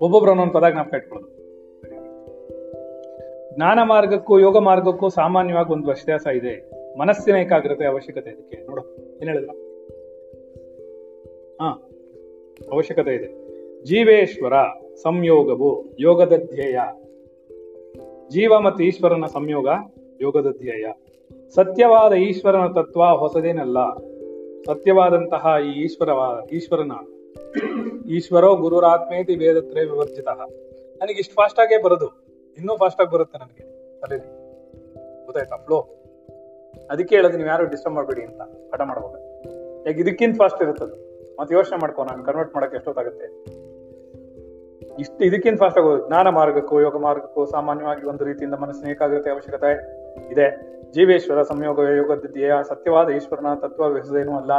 [0.00, 1.36] ಒಬ್ಬೊಬ್ರು ಒಂದೊಂದು ಪದ ಜ್ಞಾಪಕ ಇಟ್ಕೊಳ್ಳೋದು.
[3.54, 6.70] ಜ್ಞಾನ ಮಾರ್ಗಕ್ಕೂ ಯೋಗ ಮಾರ್ಗಕ್ಕೂ ಸಾಮಾನ್ಯವಾಗಿ ಒಂದು ವ್ಯತ್ಯಾಸ ಇದೆ.
[6.98, 8.66] ಮನಸ್ಸಿನ ಏಕಾಗ್ರತೆ ಅವಶ್ಯಕತೆ ಇದಕ್ಕೆ.
[8.66, 8.82] ನೋಡು,
[9.20, 9.52] ಏನ್ ಹೇಳಿದ್ರು
[11.60, 11.90] ಹಾ,
[12.72, 13.46] ಅವಶ್ಯಕತೆ ಇದೆ.
[13.84, 14.52] ಜೀವೇಶ್ವರ
[15.02, 16.78] ಸಂಯೋಗವು ಯೋಗದ ಧ್ಯೇಯ.
[18.28, 19.68] ಜೀವ ಮತ್ತು ಈಶ್ವರನ ಸಂಯೋಗ
[20.20, 20.86] ಯೋಗದ ಧ್ಯೇಯ.
[21.54, 23.94] ಸತ್ಯವಾದ ಈಶ್ವರನ ತತ್ವ ಹೊಸದೇನಲ್ಲ.
[24.66, 26.92] ಸತ್ಯವಾದಂತಹ ಈ ಈಶ್ವರವಾದ ಈಶ್ವರನ
[28.08, 30.28] ಈಶ್ವರೋ ಗುರುರಾತ್ಮೇತಿ ವೇದತ್ರೇ ವಿವರ್ಜಿತ.
[31.00, 32.26] ನನಗೆ ಇಷ್ಟು ಫಾಸ್ಟ್ ಆಗೇ ಬರೋದು.
[32.58, 33.76] ಇನ್ನೂ ಫಾಸ್ಟ್ ಆಗಿ ಬರುತ್ತೆ ನನಗೆ.
[34.00, 35.80] ತಲೆಯಲ್ಲಿ ಗೊತ್ತಾಯ್ತಾ ಫ್ಲೋ
[36.90, 38.40] ಅದಕ್ಕೆ ಹೇಳೋದು ನೀವು ಯಾರು ಡಿಸ್ಟರ್ಬ್ ಮಾಡಬೇಡಿ ಅಂತ
[38.74, 39.18] ಹಠ ಮಾಡ್ಬೋದು
[39.86, 40.94] ಯಾಕೆ ಇದಕ್ಕಿಂತ ಫಾಸ್ಟ್ ಇರುತ್ತದು?
[41.40, 43.26] ಮತ್ತೆ ಯೋಚನೆ ಮಾಡ್ಕೋ, ನಾನು ಕನ್ವರ್ಟ್ ಮಾಡಕ್ಕೆ ಎಷ್ಟೊತ್ತಾಗುತ್ತೆ?
[45.00, 46.06] ಇಷ್ಟು ಇದಕ್ಕಿಂತ ಫಾಸ್ಟ್ ಆಗೋದು.
[46.08, 49.72] ಜ್ಞಾನ ಮಾರ್ಗಕ್ಕೂ, ಯೋಗ ಮಾರ್ಗಕ್ಕೂ ಸಾಮಾನ್ಯವಾಗಿ ಒಂದು ರೀತಿಯಿಂದ ಮನಸ್ಸಿನ ಏಕಾಗ್ರತೆ ಅವಶ್ಯಕತೆ
[50.32, 50.76] ಇದೆ.
[50.92, 54.52] ಜೀವೇಶ್ವರ ಸಂಯೋಗ ಯೋಗದ ಧ್ಯೇಯ ಸತ್ಯವಾದ ಈಶ್ವರನ ತತ್ವ ಹೊಸದೇನೂ ಅಲ್ಲ.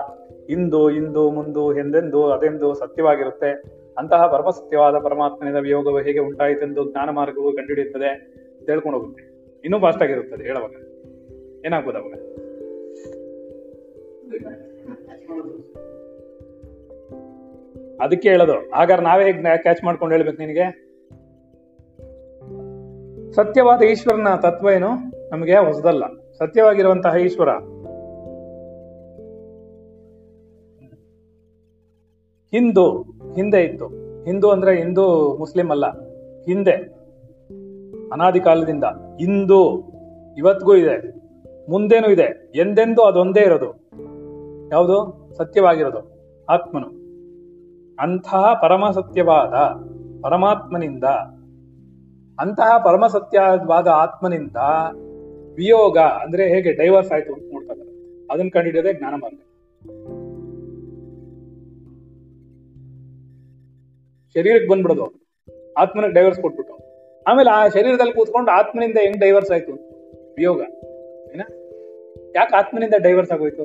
[0.49, 3.51] ಇಂದು ಇಂದು, ಮುಂದು, ಎಂದೆಂದು, ಅದೆಂದು ಸತ್ಯವಾಗಿರುತ್ತೆ.
[3.97, 8.09] ಅಂತಹ ಪರಮಸತ್ಯವಾದ ಪರಮಾತ್ಮನಿಂದ ವಿಯೋಗವು ಹೇಗೆ ಉಂಟಾಯಿತೆಂದು ಜ್ಞಾನ ಮಾರ್ಗವು ಕಂಡುಹಿಡಿಯುತ್ತದೆ
[8.59, 9.23] ಅಂತ ಹೇಳ್ಕೊಂಡು ಹೋಗುತ್ತೆ.
[9.63, 10.75] ಇನ್ನೂ ಫಾಸ್ಟ್ ಆಗಿರುತ್ತದೆ ಹೇಳುವಾಗ
[11.65, 12.13] ಏನಾಗ್ಬೋದು ಅವಾಗ?
[18.01, 20.65] ಅದಕ್ಕೆ ಹೇಳೋದು, ಹಾಗಾದ್ರೆ ನಾವೇ ಹೇಗೆ ಕ್ಯಾಚ್ ಮಾಡ್ಕೊಂಡು ಹೇಳ್ಬೇಕು ನಿನಗೆ?
[23.35, 24.91] ಸತ್ಯವಾದ ಈಶ್ವರನ ತತ್ವ ಏನು?
[25.29, 26.03] ನಮಗೆ ಹೊಸದಲ್ಲ.
[26.37, 27.51] ಸತ್ಯವಾಗಿರುವಂತಹ ಈಶ್ವರ
[32.51, 33.01] ಹಿಂದೂ,
[33.35, 33.87] ಹಿಂದೆ ಇತ್ತು.
[34.23, 35.85] ಹಿಂದೂ ಅಂದ್ರೆ ಹಿಂದೂ ಮುಸ್ಲಿಂ ಅಲ್ಲ.
[36.45, 36.73] ಹಿಂದೆ.
[38.13, 38.83] ಅನಾದಿ ಕಾಲದಿಂದ.
[39.19, 39.83] ಇಂದು
[40.37, 41.17] ಇವತ್ತಿಗೂ ಇದೆ.
[41.71, 42.51] ಮುಂದೇನೂ ಇದೆ.
[42.55, 43.89] ಎಂದೆಂದೂ ಅದೊಂದೇ ಇರೋದು.
[44.71, 45.29] ಯಾವುದು?
[45.37, 46.17] ಸತ್ಯವಾಗಿರೋದು.
[46.49, 46.87] ಆತ್ಮನು.
[47.99, 49.53] ಅಂತಹ ಪರಮಸತ್ಯವಾದ
[50.23, 51.03] ಪರಮಾತ್ಮನಿಂದ,
[52.39, 54.57] ಅಂತಹ ಪರಮಸತ್ಯವಾದ ಆತ್ಮನಿಂದ
[55.55, 57.73] ವಿಯೋಗ ಅಂದ್ರೆ ಹೇಗೆ ಡೈವರ್ಸ್ ಆಯ್ತು ಅಂತ ನೋಡ್ತಾ
[58.33, 59.39] ಅದನ್ನ ಕಂಡಿಡಿಯೋದೇ ಜ್ಞಾನ ಮಾರ್ಗ.
[64.33, 65.27] ಶರೀರಕ್ಕೆ ಬಂದ್ಬಿಡೋದು.
[65.77, 66.77] ಆತ್ಮನಿಗೆ ಡೈವರ್ಸ್ ಕೊಟ್ಬಿಟ್ಟು.
[67.27, 69.71] ಆಮೇಲೆ ಆ ಶರೀರದಲ್ಲಿ ಕೂತ್ಕೊಂಡು ಆತ್ಮನಿಂದ ಹೆಂಗ್ ಡೈವರ್ಸ್ ಆಯ್ತು?
[70.37, 70.61] ವಿಯೋಗ.
[71.33, 71.41] ಏನ?
[72.35, 73.63] ಯಾಕೆ ಆತ್ಮನಿಂದ ಡೈವರ್ಸ್ ಆಗೋಯ್ತು?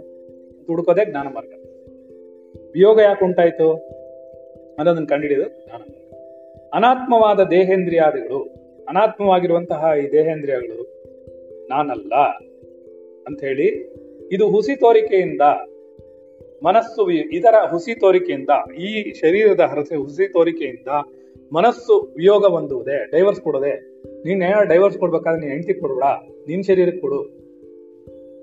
[0.67, 1.53] ಹುಡುಕೋದೇ ಜ್ಞಾನ ಮಾರ್ಗ.
[2.75, 3.73] ವಿಯೋಗ ಯಾಕೆ ಉಂಟಾಯ್ತು?
[4.79, 6.13] ಅನ್ನೋದನ್ನ ಕಂಡುಹಿಡಿಯೋದು ಜ್ಞಾನ ಮಾರ್ಗ.
[6.75, 8.39] ಅನಾತ್ಮವಾದ ದೇಹೇಂದ್ರಿಯಾದಿಗಳು,
[8.89, 10.93] ಅನಾತ್ಮವಾಗಿರುವಂತಹ ಈ ದೇಹೇಂದ್ರಿಯಗಳು
[11.69, 12.15] ನಾನಲ್ಲ
[13.27, 13.93] ಅಂತ ಹೇಳಿ
[14.33, 15.41] ಇದು ಹುಸಿ ತೋರಿಕೆಯಿಂದ
[16.65, 20.89] ಮನಸ್ಸು ಇದರ ಹುಸಿ ತೋರಿಕೆಯಿಂದ, ಈ ಶರೀರದ ಹರಸೆ ಹುಸಿ ತೋರಿಕೆಯಿಂದ
[21.53, 23.73] ಮನಸ್ಸು ವಿಯೋಗ ಹೊಂದುವುದೇ ಡೈವರ್ಸ್ ಕೊಡೋದೆ
[24.25, 26.05] ನೀನ್ ಏನೋ ಡೈವರ್ಸ್ ಕೊಡ್ಬೇಕಾದ್ರೆ ನೀನ್ ಹೆಂಡತಿ ಕೊಡ್ಬೇಡ,
[26.49, 27.23] ನಿನ್ ಶರೀರಕ್ಕೆ ಕೊಡು.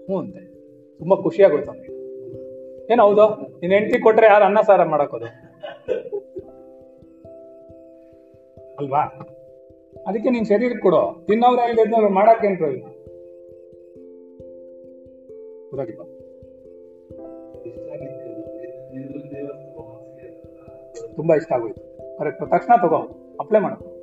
[0.05, 0.41] ಹ್ಞೂ ಅಂತೆ.
[0.97, 1.99] ತುಂಬಾ ಖುಷಿ ಆಗೋಯ್ತು ಅವನಿಗೆ.
[2.91, 3.25] ಏನ್ ಹೌದು?
[3.61, 5.25] ನಿನ್ ಹೆಂಡತಿ ಕೊಟ್ರೆ ಯಾರು ಅನ್ನ ಸಾರ ಮಾಡಕೋದು
[8.77, 9.01] ಅಲ್ವಾ?
[10.07, 11.25] ಅದಕ್ಕೆ ನಿನ್ ಶರೀರಕ್ಕೆ ಕೊಡು.
[11.27, 12.85] ತಿನ್ನೋರು ಎಲ್ಲಿದ್ನವ್ರು ಮಾಡಕ್ಕೆ ಏನ್ ಪ್ರಯೋಜನ?
[21.15, 21.89] ತುಂಬಾ ಇಷ್ಟ ಆಗೋಯ್ತು.
[22.17, 23.19] ಕರೆಕ್ಟ್ ತಕ್ಷಣ ತಗೋ.
[23.39, 23.99] ಅಪ್ಲೈ ಮಾಡು.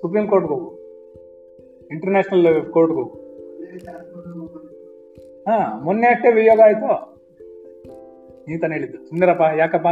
[0.00, 0.82] ಸುಪ್ರೀಂ ಕೋರ್ಟ್ಗೆ ಹೋಗು.
[1.90, 3.22] ಇಂಟರ್ನ್ಯಾಷನಲ್ ಕೋರ್ಟ್ಗೆ ಹೋಗು.
[5.48, 7.12] ಹಾ, ಮೊನ್ನೆ ಅಷ್ಟೇ ವಿಯೋಗ ಆಯ್ತು.
[8.48, 9.08] ನೀ ತಾನೇ ಹೇಳಿದ್ದು.
[9.08, 9.86] ಸುಂದರಪ್ಪ, ಯಾಕಪ್ಪ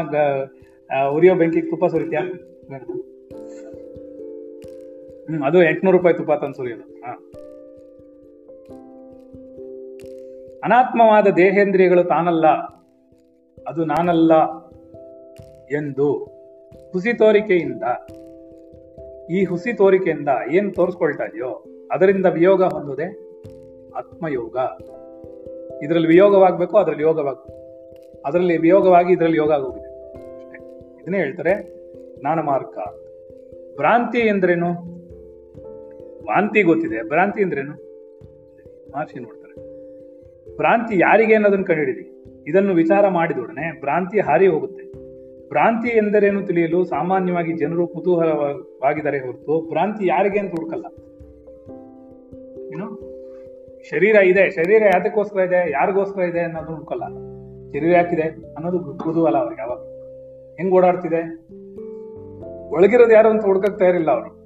[1.12, 2.20] ಉರಿಯೋ ಬೆಂಕಿಗೆ ತುಪ್ಪ ಸುರಿತ್ಯಾ?
[5.24, 6.82] ಹ್ಮ್, ಅದು ಎಂಟ್ನೂರು ರೂಪಾಯಿ ತುಪ್ಪ ತಂದು ಸುರಿಯೋದು.
[6.82, 7.32] ಹಾ.
[10.64, 12.46] ಅನಾತ್ಮವಾದ ದೇಹೇಂದ್ರಿಯಗಳು ತಾನಲ್ಲ,
[13.68, 14.32] ಅದು ನಾನಲ್ಲ
[15.76, 16.24] ಎಂದು
[16.92, 17.82] ಹುಸಿ ತೋರಿಕೆಯಿಂದ,
[19.30, 23.08] ಈ ಹುಸಿ ತೋರಿಕೆಯಿಂದ ಏನು ತೋರಿಸ್ಕೊಳ್ತಾ ಇದೆಯೋ, ಅದರಿಂದ ವಿಯೋಗ ಹೊಂದುವುದೇ
[23.96, 24.56] ಆತ್ಮಯೋಗ.
[25.82, 27.60] ಇದರಲ್ಲಿ ವಿಯೋಗವಾಗಬೇಕು, ಅದರಲ್ಲಿ ಯೋಗವಾಗಬೇಕು
[28.26, 29.90] ಅದರಲ್ಲಿ ವಿಯೋಗವಾಗಿ ಇದರಲ್ಲಿ ಯೋಗ ಆಗೋಗಿದೆ.
[31.02, 31.54] ಇದನ್ನೇ ಹೇಳ್ತಾರೆ
[32.20, 32.78] ಜ್ಞಾನ ಮಾರ್ಗ
[33.76, 34.72] ಭ್ರಾಂತಿ ಎಂದ್ರೇನು?
[36.22, 37.08] ಭ್ರಾಂತಿ ಗೊತ್ತಿದೆ.
[37.08, 37.72] ಭ್ರಾಂತಿ ಅಂದ್ರೇನು
[39.20, 39.39] ನೋಡ್ತಾರೆ
[40.56, 44.92] ಭ್ರಾಂತಿ ಯಾರಿಗೆ ಅನ್ನೋದನ್ನು ಕಂಡುಹಿಡಿದಿ ಇದನ್ನು ವಿಚಾರ ಮಾಡಿದೊಡನೆ ಭ್ರಾಂತಿ ಹಾರಿ ಹೋಗುತ್ತೆ.
[45.48, 50.84] ಭ್ರಾಂತಿ ಎಂದರೇನು ತಿಳಿಯಲು ಸಾಮಾನ್ಯವಾಗಿ ಜನರು ಕುತೂಹಲವಾಗಿದ್ದಾರೆ ಹೊರತು ಭ್ರಾಂತಿ ಯಾರಿಗೆ ಅಂತ ಹುಡುಕಲ್ಲ.
[52.74, 53.10] ಏನು?
[53.90, 57.04] ಶರೀರ ಇದೆ, ಶರೀರ ಯಾತಕ್ಕೋಸ್ಕರ ಇದೆ, ಯಾರಿಗೋಸ್ಕರ ಇದೆ ಅನ್ನೋದು ಹುಡುಕಲ್ಲ.
[57.70, 59.78] ಶರೀರ ಯಾಕಿದೆ ಅನ್ನೋದು ಕುತೂಹಲ ಅವ್ರಿಗೆ ಯಾವಾಗ.
[60.56, 61.50] ಹೆಂಗ್ ಓಡಾಡ್ತಿದೆ?
[62.70, 64.39] ಒಳಗಿರೋದು ಯಾರು ಅಂತ ಹುಡ್ಕಕ್ ತಯಾರಿಲ್ಲ ಅವರು.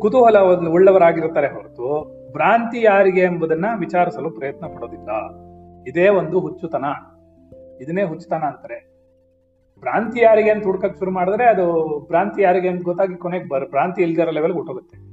[0.00, 0.38] ಕುತೂಹಲ
[0.68, 1.86] ಉಳ್ಳವರಾಗಿರುತ್ತಾರೆ ಹೊರತು
[2.32, 5.10] ಭ್ರಾಂತಿ ಯಾರಿಗೆ ಎಂಬುದನ್ನ ವಿಚಾರಿಸಲು ಪ್ರಯತ್ನ ಪಡೋದಿಲ್ಲ.
[5.88, 6.84] ಇದೇ ಒಂದು ಹುಚ್ಚುತನ.
[7.80, 8.90] ಇದನ್ನೇ ಹುಚ್ಚುತನ ಅಂತಾರೆ.
[9.80, 11.66] ಭ್ರಾಂತಿ ಯಾರಿಗೆ ಅಂತ ಹುಡ್ಕಕ್ ಶುರು ಮಾಡಿದ್ರೆ ಅದು
[12.06, 15.10] ಭ್ರಾಂತಿ ಯಾರಿಗೆ ಅಂತ ಗೊತ್ತಾಗಿ ಕೊನೆಗೆ ಬರ್, ಭ್ರಾಂತಿ ಇಲ್ದಿರೋ ಲೆವೆಲ್ ಹುಟ್ಟೋಗುತ್ತೆ.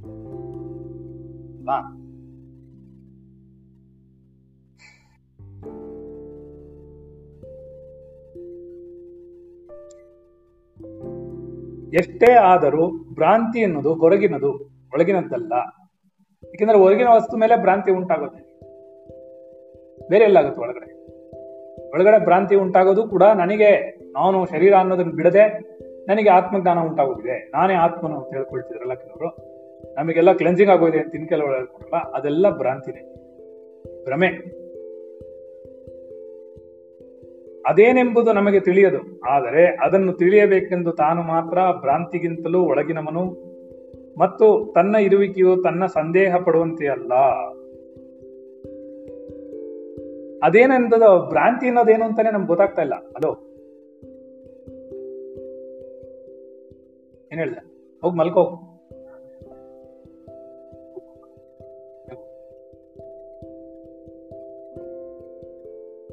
[11.96, 14.77] ಎಷ್ಟೇ ಆದರೂ ಭ್ರಾಂತಿ ಎನ್ನುವುದು ಹೊರಗಿನದು.
[14.94, 15.52] ಒಳಗಿನದ್ದಲ್ಲ.
[16.44, 18.58] ಯಾಕೆಂದ್ರೆ ಹೊರಗಿನ ವಸ್ತು ಮೇಲೆ ಭ್ರಾಂತಿ ಉಂಟಾಗುತ್ತೆ.
[20.08, 20.98] ಬೇರೆ ಎಲ್ಲಾಗುತ್ತೆ ಒಳಗಡೆ.
[21.90, 25.48] ಒಳಗಡೆ ಭ್ರಾಂತಿ ಉಂಟಾಗೋದು ಕೂಡ ನನಗೆ, ನಾನು ಶರೀರ ಅನ್ನೋದನ್ನು ಬಿಡದೆ
[26.06, 27.50] ನನಗೆ ಆತ್ಮಜ್ಞಾನ ಉಂಟಾಗೋಗಿದೆ.
[27.54, 29.58] ನಾನೇ ಆತ್ಮನು ಅಂತ ಹೇಳ್ಕೊಳ್ತಿದ್ರಲ್ಲ ಕೆಲವರು.
[29.94, 33.14] ನಮಗೆಲ್ಲ ಕ್ಲೆನ್ಸಿಂಗ್ ಆಗೋದೆ ಅಂತ ಇನ್ನು ಕೆಲವರು ಅದೆಲ್ಲ ಭ್ರಾಂತಿನೇ
[34.04, 34.58] ಭ್ರಮೆ.
[37.66, 39.20] ಅದೇನೆಂಬುದು ನಮಗೆ ತಿಳಿಯದು.
[39.20, 43.47] ಆದರೆ ಅದನ್ನು ತಿಳಿಯಬೇಕೆಂದು ತಾನು ಮಾತ್ರ ಭ್ರಾಂತಿಗಿಂತಲೂ ಒಳಗಿನವನು
[44.18, 47.14] ಮತ್ತು ತನ್ನ ಇರುವಿಕೆಯು ತನ್ನ ಸಂದೇಹ ಪಡುವಂತೆಯಲ್ಲ ಅಲ್ಲ
[50.42, 51.02] ಅದೇನೆಂದದ?
[51.28, 52.94] ಭ್ರಾಂತಿ ಅನ್ನೋದೇನು ಅಂತಾನೆ ನಮ್ಗೆ ಗೊತ್ತಾಗ್ತಾ ಇಲ್ಲ.
[52.94, 53.44] ಅಲೋ
[57.32, 57.90] ಏನ್ ಹೇಳ್ದೆ?
[58.02, 58.40] ಹೋಗ್ ಮಲ್ಕೋ.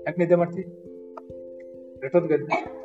[0.08, 0.62] ಯಾಕೆ ನಿದ್ದೆ ಮಾಡ್ತಿ?
[2.06, 2.76] ಎಷ್ಟೊತ್ತು ಗದ್ದೆ?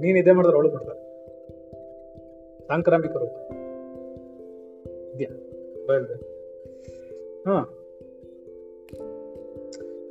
[0.00, 1.09] ನೀನ್ ನಿದ್ದೆ ಮಾಡಿದ್ರೆ ಅವಳು ಮಾಡ್ತಾರೆ
[2.70, 3.28] ಸಾಂಕ್ರಾಮಿಕರು ರೋಗ
[7.48, 7.76] ಹಾ.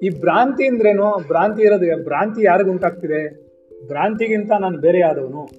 [0.03, 1.27] ಈ ಭ್ರಾಂತಿ ಅಂದ್ರೇನು?
[1.27, 3.49] ಭ್ರಾಂತಿ ಇರೋದು, ಭ್ರಾಂತಿ ಯಾರಿಗೂ ಉಂಟಾಗ್ತಿದೆ?
[3.87, 5.49] ಭ್ರಾಂತಿಗಿಂತ ನಾನು ಬೇರೆ ಆದವನು.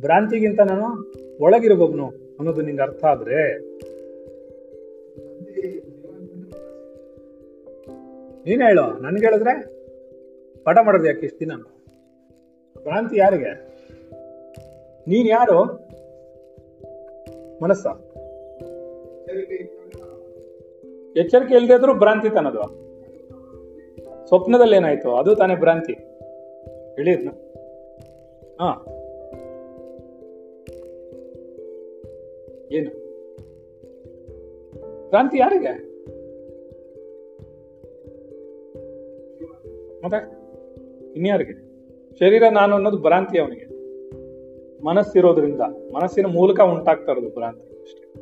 [0.00, 3.58] ಭ್ರಾಂತಿಗಿಂತ ನಾನು ಒಳಗಿರುವವನು ಅನ್ನೋದು ನಿಂಗೆ ಅರ್ಥ ಆದ್ರೆ.
[8.44, 9.74] ನೀನ್ ಹೇಳು, ನನ್ಗೆ ಹೇಳಿದ್ರೆ?
[10.64, 11.52] ಪಾಠ ಮಾಡೋದು ಯಾಕೆ ಇಷ್ಟು ದಿನ?
[12.82, 13.73] ಭ್ರಾಂತಿ ಯಾರಿಗೆ?
[15.08, 15.64] ನೀನ್ ಯಾರು?
[17.62, 17.86] ಮನಸ್ಸ?
[21.18, 22.84] ಎಚ್ಚರಿಕೆ ಇಲ್ಲದೆ ಇದ್ರು ಭ್ರಾಂತಿ ತಾನದು
[24.26, 25.16] ಸ್ವಪ್ನದಲ್ಲಿ ಏನಾಯ್ತು?
[25.16, 25.92] ಅದು ತಾನೇ ಭ್ರಾಂತಿ.
[26.96, 27.28] ಹೇಳಿದ್ನ
[28.60, 28.84] ಹಾ.
[32.72, 32.90] ಏನು?
[35.08, 35.94] ಭ್ರಾಂತಿ ಯಾರಿಗೆ?
[40.04, 40.44] ಮತ್ತೆ?
[41.16, 41.64] ಇನ್ಯಾರಿಗೆ?
[42.18, 43.63] ಶರೀರ ನಾನು ಅನ್ನೋದು ಭ್ರಾಂತಿ ಅವನಿಗೆ.
[44.86, 45.60] ಮನಸ್ಸಿರೋದ್ರಿಂದ,
[45.94, 48.12] ಮನಸ್ಸಿನ ಮೂಲಕ ಉಂಟಾಗ್ತಾ ಇರೋದು ಭ್ರಾಂತಿ ಅಷ್ಟೇ.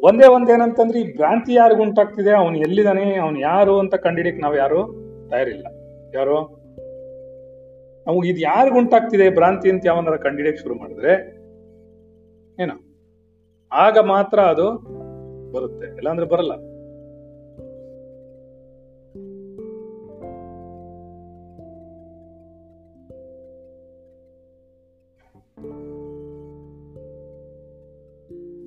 [0.00, 2.30] ಒಂದೇ ಒಂದೇನಂತಂದ್ರೆ, ಈ ಭ್ರಾಂತಿ ಯಾರಿಗೂ ಉಂಟಾಗ್ತಿದೆ?
[2.30, 4.92] ಅವನು ಎಲ್ಲಿದ್ದಾನೆ ಅವನು ಯಾರು ಅಂತ ಕಂಡಿಡಿಯಕ್ ನಾವು ಯಾರು
[5.30, 5.66] ತಯಾರಿಲ್ಲ.
[6.14, 6.64] ಯಾರು?
[8.06, 11.12] ನಾವು ಇದು ಯಾರಿಗೂ ಉಂಟಾಗ್ತಿದೆ ಭ್ರಾಂತಿ ಅಂತ ಯಾವನಾರ ಕಂಡಿಡಿಯಕ್ ಶುರು ಮಾಡಿದ್ರೆ,
[12.62, 12.74] ಏನೋ?
[13.72, 14.70] ಆಗ ಮಾತ್ರ ಅದು
[15.52, 15.96] ಬರುತ್ತೆ.
[15.96, 16.73] ಇಲ್ಲಾಂದ್ರೆ ಬರಲ್ಲ.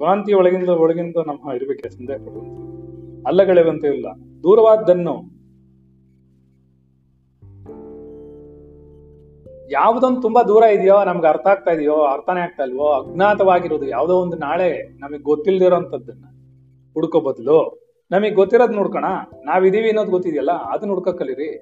[0.08, 4.06] ಭ್ರಾಂತಿ ಒಳಗಿಂದ ಒಳಗಿಂದ ನಮ್ಮ ಇರಬೇಕೆ ಸಂದೇಹ ಪಡುವಂತ ಅಲ್ಲಗಳೆವಂತೆ ಇಲ್ಲ.
[4.44, 5.38] ದೂರವಾದ್ದನ್ನು.
[9.72, 15.00] ಯಾವುದೊಂದು ತುಂಬಾ ದೂರ ಇದೆಯೋ, ನಮ್ಗೆ ಅರ್ಥ ಆಗ್ತಾ ಇದೆಯೋ, ಅರ್ಥನೇ ಆಗ್ತಾ ಇಲ್ವೋ, ಅಜ್ಞಾತವಾಗಿರೋದು ಯಾವುದೋ ಒಂದು ನಾಳೆ
[15.00, 16.26] ನಮಗೆ ಗೊತ್ತಿಲ್ದಿರೋಂಥದ್ದನ್ನ
[16.94, 17.80] ಹುಡ್ಕೋ ಬದಲು.
[18.12, 19.06] ನಮಗೆ ಗೊತ್ತಿರೋದ್ ನೋಡ್ಕೋಣ.
[19.46, 21.58] ನಾವಿದೀವಿ ಅನ್ನೋದು ಗೊತ್ತಿದೆಯಲ್ಲ, ಅದನ್ನ ಹುಡ್ಕಕ್ ಕಲೀರಿ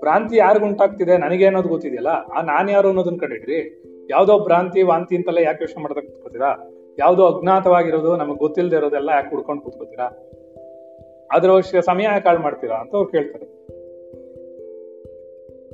[0.00, 3.84] ಭ್ರಾಂತಿ ಯಾರಿಗ ಉಂಟಾಗ್ತಿದೆ, ನನಗೆ ಅನ್ನೋದು ಗೊತ್ತಿದೆಯಲ್ಲ, ಆ ನಾನು ಯಾರು ಅನ್ನೋದನ್ನ ಕಂಡಿಡ್ರಿ.
[4.10, 10.06] ಯಾವುದೋ ಭ್ರಾಂತಿ, ವಾಂತಿ ಅಂತೆಲ್ಲ ಯಾಕೆ ಯೋಚನೆ ಮಾಡ್ತಾ ಯಾವ್ದೋ ಅಜ್ಞಾತವಾಗಿರೋದು, ನಮಗೆ ಗೊತ್ತಿಲ್ಲದೆ ಇರೋದೆಲ್ಲ ಯಾಕೆ ಹುಡ್ಕೊಂಡು ಕೂತ್ಕೋತೀರಾ?
[11.32, 13.58] ಅದ್ರ ಅವಶ್ಯ, ಸಮಯ ಯಾಕೆ ಮಾಡ್ತೀರಾ ಅಂತ ಅವ್ರು ಕೇಳ್ತಾರೆ.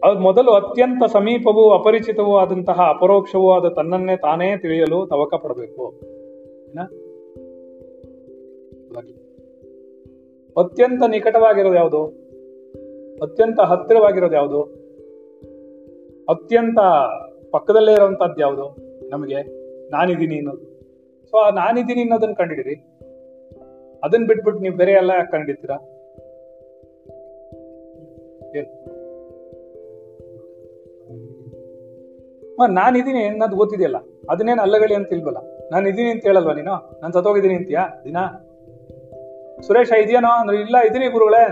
[0.04, 5.88] ಅದು ಮೊದಲು ಅತ್ಯಂತ ಸಮೀಪವೂ ಅಪರಿಚಿತವೂ ಆದಂತಹ ಅಪರೋಕ್ಷವೂ ಆದ ತನ್ನನ್ನೇ ತಾನೇ ತಿಳಿಯಲು ತವಕ ಪಡಬೇಕು.
[10.56, 12.04] ಅತ್ಯಂತ ನಿಕಟವಾಗಿರೋದು ಯಾವುದು?
[13.22, 14.62] ಅತ್ಯಂತ ಹತ್ತಿರವಾಗಿರೋದು ಯಾವುದು?
[16.28, 16.78] ಅತ್ಯಂತ
[17.50, 18.76] ಪಕ್ಕದಲ್ಲೇ ಇರುವಂತದ್ದು ಯಾವುದು
[19.10, 19.42] ನಮಗೆ?
[19.90, 20.73] ನಾನಿದ್ದೀನಿ ಅನ್ನೋದು.
[21.34, 22.74] ಸೊ ನಾನಿದ್ದೀನಿ ಅನ್ನೋದನ್ನ ಕಂಡಿಡಿರಿ
[24.04, 25.76] ಅದನ್ನ ಬಿಟ್ಬಿಟ್ಟು ನೀವು ಬೇರೆ ಎಲ್ಲ ಕಂಡಿಡ್ತೀರಾ
[32.68, 33.96] ನಾನಿದ್ದೀನಿ ಅನ್ನೋದು ಗೊತ್ತಿದೆಯಲ್ಲ.
[34.30, 35.68] ಅದನ್ನೇನು ಅಲ್ಲಗಳಿ ಅಂತ ಇಲ್ವಲ್ಲ?
[35.72, 36.98] ನಾನು ಇದ್ದೀನಿ ಅಂತ ಹೇಳಲ್ವಾ ನೀನು?
[37.02, 38.16] ನಾನು ಸತ್ತೋಗಿದ್ದೀನಿ ಅಂತೀಯಾ ದಿನ?
[39.60, 40.28] ಸುರೇಶ ಇದೆಯೇನೋ?
[40.28, 41.42] ಅಂದ್ರೆ ಇಲ್ಲ ಇದೀನಿ ಗುರುಗಳೇ.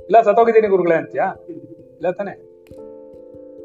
[0.00, 1.34] ಇಲ್ಲ, ಸತ್ತೋಗಿದ್ದೀನಿ ಗುರುಗಳೇ ಅಂತೀಯಾ?
[1.74, 2.32] ಇಲ್ಲ ತಾನೆ.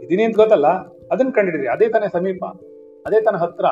[0.05, 0.67] ಇದೀನಿ ಅಂತ ಗೊತ್ತಲ್ಲ.
[1.11, 2.45] ಅದನ್ನ ಕಂಡಿಡಿರಿ ಅದೇ ತಾನೇ ಸಮೀಪ.
[3.05, 3.65] ಅದೇ ತಾನೇ ಹತ್ರ.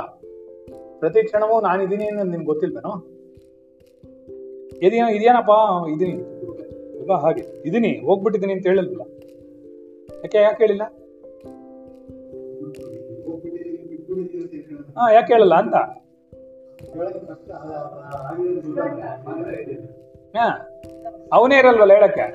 [1.00, 2.93] ಪ್ರತಿ ಕ್ಷಣವೂ ನಾನಿದ್ದೀನಿ ಅನ್ನೋದು ನಿಮ್ಗೆ ಗೊತ್ತಿಲ್ವೇನೋ
[4.82, 5.54] ಇದೇನೋ ಇದೇನಪ್ಪ
[5.89, 6.16] ಇದೀನಿ.
[7.00, 9.04] ಅಲ್ವಾ ಹಾಗೆ ಇದೀನಿ ಹೋಗ್ಬಿಟ್ಟಿದ್ದೀನಿ ಅಂತ ಹೇಳಿಲ್ವಲ್ಲ
[10.24, 10.84] ಯಾಕೆ ಯಾಕೆ ಹೇಳಿಲ್ಲ.
[14.98, 15.76] ಹಾ, ಯಾಕೆ ಹೇಳಲ್ಲ ಅಂತ.
[20.38, 20.48] ಹಾ,
[21.34, 22.26] ಅವನೇ ಇರಲ್ವಲ್ಲ ಹೇಳಕ್ಕೆ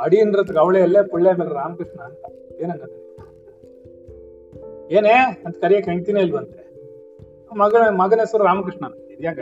[0.00, 2.24] ಅಡಿಯನ್ರತ್ ಅವಳೆಯಲ್ಲೇ ಪುಳ್ಳೆ ಮೇಲೆ ರಾಮಕೃಷ್ಣ ಅಂತ.
[2.60, 3.00] ಏನಂಗತ್ತೆ?
[4.94, 5.42] ಏನೇ?
[5.44, 6.70] ಅಂತ ಕರಿಯಕ್ ಹೆಂಡ್ತಿನೇ ಇಲ್ವಂತೆ.
[7.54, 9.12] ಮಗ ಮಗನ ಹೆಸರು ರಾಮಕೃಷ್ಣ.
[9.12, 9.40] ಇದ್ಯಾಕೆ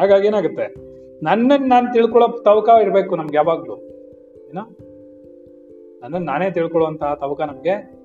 [0.00, 0.94] ಹಾಗಾಗಿ ಏನಾಗುತ್ತೆ?
[1.24, 3.76] ನನ್ನನ್ನು ನಾನು ತಿಳ್ಕೊಳ್ಳೋ ತವಕ ಇರಬೇಕು ನಮ್ಗೆ ಯಾವಾಗ್ಲೂ.
[4.48, 4.58] ಏನ?
[6.02, 8.04] ನನ್ನನ್ನು ನಾನೇ ತಿಳ್ಕೊಳ್ಳುವಂತಹ ತವಕ ನಮ್ಗೆ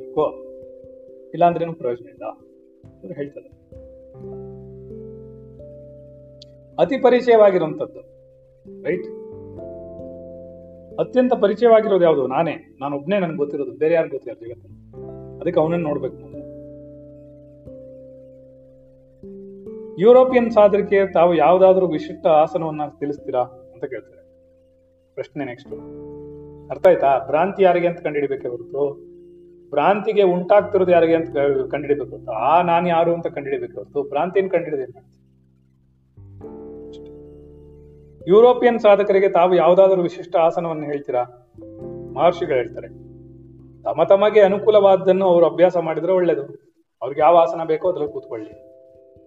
[0.00, 0.48] ಬೇಕು
[1.30, 2.24] ಇಲ್ಲಾಂದ್ರೇನು ಪ್ರಯೋಜನ ಇಲ್ಲ.
[3.02, 3.58] ಅಂತ ಹೇಳ್ತದೆ
[6.78, 8.00] ಅತಿ ಪರಿಚಯವಾಗಿರುವಂಥದ್ದು
[8.84, 9.06] ರೈಟ್
[11.00, 12.26] ಅತ್ಯಂತ ಪರಿಚಯವಾಗಿರೋದು ಯಾವುದು?
[12.26, 12.54] ನಾನೇ.
[12.80, 14.68] ನಾನು ಒಬ್ನೇ ನನ್ಗೆ ಗೊತ್ತಿರೋದು, ಬೇರೆ ಯಾರು ಗೊತ್ತಿಲ್ಲ ಜಗತ್ತು
[15.40, 16.16] ಅದಕ್ಕೆ ಅವನನ್ನು ನೋಡ್ಬೇಕು
[20.00, 23.40] ಯುರೋಪಿಯನ್ ಸಾಧನಕ್ಕೆ ತಾವು ಯಾವುದಾದ್ರೂ ವಿಶಿಷ್ಟ ಆಸನವನ್ನ ತಿಳಿಸ್ತೀರಾ
[23.72, 24.22] ಅಂತ ಕೇಳ್ತಾರೆ.
[25.14, 25.72] ಪ್ರಶ್ನೆ ನೆಕ್ಸ್ಟ್
[26.70, 27.10] ಅರ್ಥ ಆಯ್ತಾ?
[27.26, 28.84] ಭ್ರಾಂತಿ ಯಾರಿಗೆ ಅಂತ ಕಂಡುಹಿಡಿಬೇಕೆ ಹೊರತು,
[29.70, 31.30] ಭ್ರಾಂತಿಗೆ ಉಂಟಾಗ್ತಿರೋದು ಯಾರಿಗೆ ಅಂತ
[31.70, 35.17] ಕಂಡುಹಿಡಬೇಕು ಆ ನಾನು ಯಾರು ಅಂತ ಕಂಡುಹಿಡಬೇಕು ಹೊರತು, ಭ್ರಾಂತಿಯನ್ನು ಕಂಡುಹಿಡಿದೇನೆ
[38.26, 41.48] ಯುರೋಪಿಯನ್ ಸಾಧಕರಿಗೆ ತಾವು ಯಾವುದಾದರೂ ವಿಶಿಷ್ಟ ಆಸನವನ್ನು ಹೇಳ್ತೀರಾ?
[42.14, 42.88] ಮಹರ್ಷಿಗಳು ಹೇಳ್ತಾರೆ.
[43.82, 46.42] ತಮ್ಮ ತಮಗೆ ಅನುಕೂಲವಾದ್ದನ್ನು ಅವರು ಅಭ್ಯಾಸ ಮಾಡಿದ್ರೆ ಒಳ್ಳೇದು.
[47.02, 48.50] ಅವ್ರಿಗೆ ಯಾವ ಆಸನ ಬೇಕೋ ಅದ್ರಲ್ಲಿ ಕೂತ್ಕೊಳ್ಳಿ.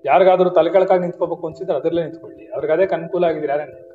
[0.06, 2.46] ಯಾರಿಗಾದ್ರೂ ತಲೆಕೆಳಕಾಗಿ ನಿಂತ್ಕೋಬೇಕು ಅನ್ಸಿದ್ರೆ ಅದರಲ್ಲೇ ನಿಂತ್ಕೊಳ್ಳಿ.
[2.48, 3.88] ಅವ್ರಿಗೆ ಅದಕ್ಕೆ ಅನುಕೂಲ ಆಗಿದ್ರೆ ಯಾರೇ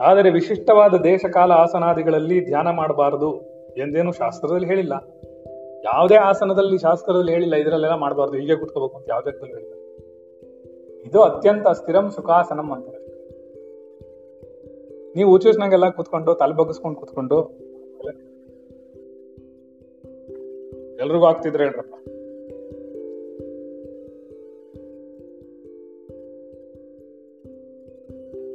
[0.00, 3.40] ಆದರೆ ವಿಶಿಷ್ಟವಾದ ದೇಶಕಾಲ ಆಸನಾದಿಗಳಲ್ಲಿ ಧ್ಯಾನ ಮಾಡಬಾರದು
[3.76, 4.92] ಎಂದೇನು ಶಾಸ್ತ್ರದಲ್ಲಿ ಹೇಳಿಲ್ಲ.
[5.84, 8.36] ಯಾವುದೇ ಆಸನದಲ್ಲಿ ಶಾಸ್ತ್ರದಲ್ಲಿ ಹೇಳಿಲ್ಲ, ಇದರಲ್ಲೆಲ್ಲ ಮಾಡಬಾರ್ದು.
[8.36, 9.81] ಹೀಗೆ ಕೂತ್ಕೋಬೇಕು ಅಂತ ಯಾವುದೇ ಹೇಳಿಲ್ಲ.
[11.06, 13.00] ಇದು ಅತ್ಯಂತ ಸ್ಥಿರಂ ಸುಖಾಸನಂ ಅಂತಾರೆ.
[15.16, 17.38] ನೀವು ಉಚ್ಚೂಸ್ನಾಗೆಲ್ಲ ಕೂತ್ಕೊಂಡು, ತಲೆ ಬಗ್ಗಿಸ್ಕೊಂಡು ಕೂತ್ಕೊಂಡು,
[21.02, 21.94] ಎಲ್ರಿಗೂ ಆಗ್ತಿದ್ರೆ ಹೇಳ್ರಪ್ಪ.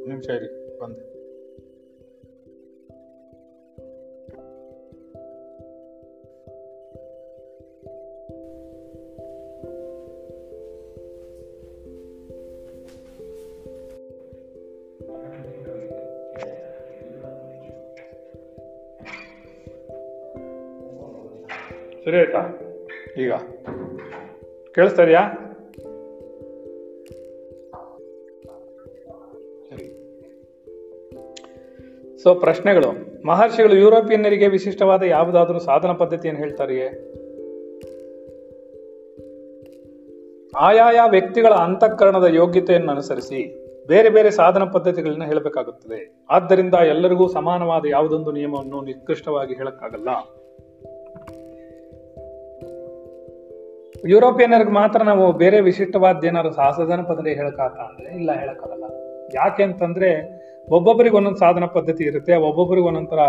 [0.08, 1.07] ನಿಮಿಷ ಇರಿ ಬಂದೆ.
[22.08, 22.60] ಸರಿ ಆಯ್ತಾ
[23.18, 23.34] ಈಗ.
[24.76, 25.20] ಕೇಳಿಸ್ತಾ ಇದೆಯಾ
[32.24, 32.89] ಸೊ ಪ್ರಶ್ನೆಗಳು.
[33.28, 36.88] ಮಹರ್ಷಿಗಳು ಯುರೋಪಿಯನ್ನರಿಗೆ ವಿಶಿಷ್ಟವಾದ ಯಾವುದಾದ್ರೂ ಸಾಧನ ಪದ್ಧತಿಯನ್ನು ಹೇಳ್ತಾರೆಯೇ?
[40.58, 46.26] ಆಯಾಯ ವ್ಯಕ್ತಿಗಳ ಅಂತಃಕರಣದ ಯೋಗ್ಯತೆಯನ್ನು ಅನುಸರಿಸಿ ಬೇರೆ ಬೇರೆ ಸಾಧನ ಪದ್ಧತಿಗಳನ್ನ ಹೇಳಬೇಕಾಗುತ್ತದೆ.
[46.30, 50.08] ಆದ್ದರಿಂದ ಎಲ್ಲರಿಗೂ ಸಮಾನವಾದ ಯಾವುದೊಂದು ನಿಯಮವನ್ನು ನಿಷ್ಕೃಷ್ಟವಾಗಿ ಹೇಳಕ್ಕಾಗಲ್ಲ.
[54.06, 58.86] ಯುರೋಪಿಯನ್ನರಿಗೆ ಮಾತ್ರ ನಾವು ಬೇರೆ ವಿಶಿಷ್ಟವಾದ ಏನಾದ್ರು ಸಾಧನ ಪದ್ಧತಿ ಹೇಳಕ್ಕಾಗ ಅಂದ್ರೆ ಇಲ್ಲ ಹೇಳಕ್ಕಾಗಲ್ಲ.
[59.36, 60.10] ಯಾಕೆ ಅಂತಂದ್ರೆ
[60.68, 63.22] ಒಬ್ಬೊಬ್ಬರಿಗೆ ಒಂದೊಂದು ಸಾಧನ ಪದ್ಧತಿ ಇರುತ್ತೆ, ಒಬ್ಬೊಬ್ಬರಿಗೆ ಒಂದೊಂಥರ